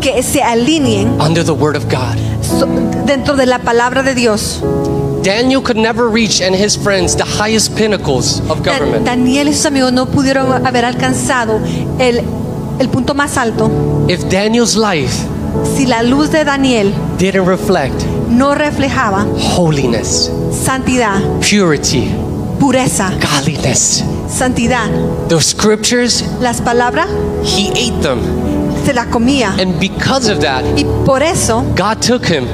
que 0.00 0.22
se 0.22 0.40
alineen 0.42 1.20
under 1.20 1.44
the 1.44 1.52
word 1.54 1.76
of 1.76 1.84
God. 1.84 2.16
so- 2.42 2.66
dentro 3.06 3.36
de 3.36 3.46
la 3.46 3.58
palabra 3.58 4.02
de 4.02 4.14
Dios. 4.14 4.60
Daniel 5.22 5.62
could 5.62 5.76
never 5.76 6.08
reach 6.08 6.40
and 6.40 6.54
his 6.54 6.76
friends 6.76 7.16
the 7.16 7.24
highest 7.24 7.76
pinnacles 7.76 8.40
of 8.50 8.62
government 8.64 9.04
Daniel 9.04 9.48
y 9.48 9.54
sus 9.54 9.66
amigos 9.66 9.92
no 9.92 10.06
pudieron 10.06 10.66
haber 10.66 10.84
alcanzado 10.84 11.60
el, 11.98 12.22
el 12.78 12.88
punto 12.88 13.14
más 13.14 13.36
alto 13.36 13.70
if 14.08 14.20
Daniel's 14.28 14.76
life 14.76 15.14
si 15.76 15.86
la 15.86 16.02
luz 16.02 16.30
de 16.30 16.44
Daniel 16.44 16.92
didn't 17.18 17.46
reflect 17.46 18.04
no 18.28 18.54
reflejaba 18.54 19.26
holiness, 19.56 20.30
santidad, 20.64 21.20
purity, 21.40 22.10
pureza, 22.58 23.12
godliness. 23.20 24.02
santidad. 24.28 24.88
Those 25.28 25.44
scriptures, 25.50 26.22
Las 26.40 26.60
palabras 26.62 27.08
he 27.44 27.68
ate 27.72 28.00
them 28.00 28.20
se 28.86 28.94
la 28.94 29.04
comía. 29.10 29.54
And 29.60 29.78
because 29.78 30.28
of 30.32 30.40
that, 30.40 30.64
Y 30.78 30.84
por 31.04 31.22
eso 31.22 31.62
God 31.76 32.00
took 32.00 32.24
him 32.24 32.46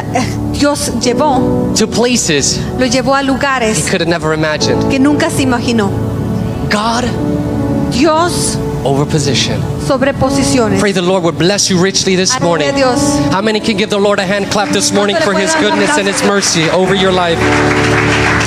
Eh, 0.00 0.26
Dios 0.52 0.92
llevó, 1.00 1.72
to 1.76 1.86
places 1.88 2.60
lo 2.78 2.86
llevó 2.86 3.14
a 3.14 3.20
he 3.20 3.24
lugares 3.24 3.88
could 3.90 4.00
have 4.00 4.08
never 4.08 4.32
imagined. 4.34 4.88
que 4.90 4.98
nunca 4.98 5.30
se 5.30 5.42
imaginó. 5.42 5.90
God 6.70 7.04
Dios 7.92 8.58
over 8.84 9.06
position. 9.06 9.60
sobre 9.86 10.12
posiciones. 10.14 10.80
Pray 10.80 10.92
the 10.92 11.02
Lord 11.02 11.22
would 11.24 11.38
bless 11.38 11.70
you 11.70 11.80
richly 11.80 12.16
this 12.16 12.38
morning. 12.40 12.74
Dios. 12.74 13.00
How 13.30 13.40
many 13.42 13.60
can 13.60 13.76
give 13.76 13.90
the 13.90 13.98
Lord 13.98 14.18
a 14.18 14.26
hand 14.26 14.50
clap 14.50 14.70
this 14.70 14.92
morning 14.92 15.16
for 15.16 15.32
his 15.34 15.52
puede 15.52 15.62
dar 15.62 15.72
un 15.72 15.78
goodness 15.78 15.98
and 15.98 16.08
his 16.08 16.20
aplauso 16.20 16.60
a 16.60 16.64
Dios? 16.64 16.64
mercy 16.64 16.70
over 16.70 16.94
your 16.94 17.12
life? 17.12 18.43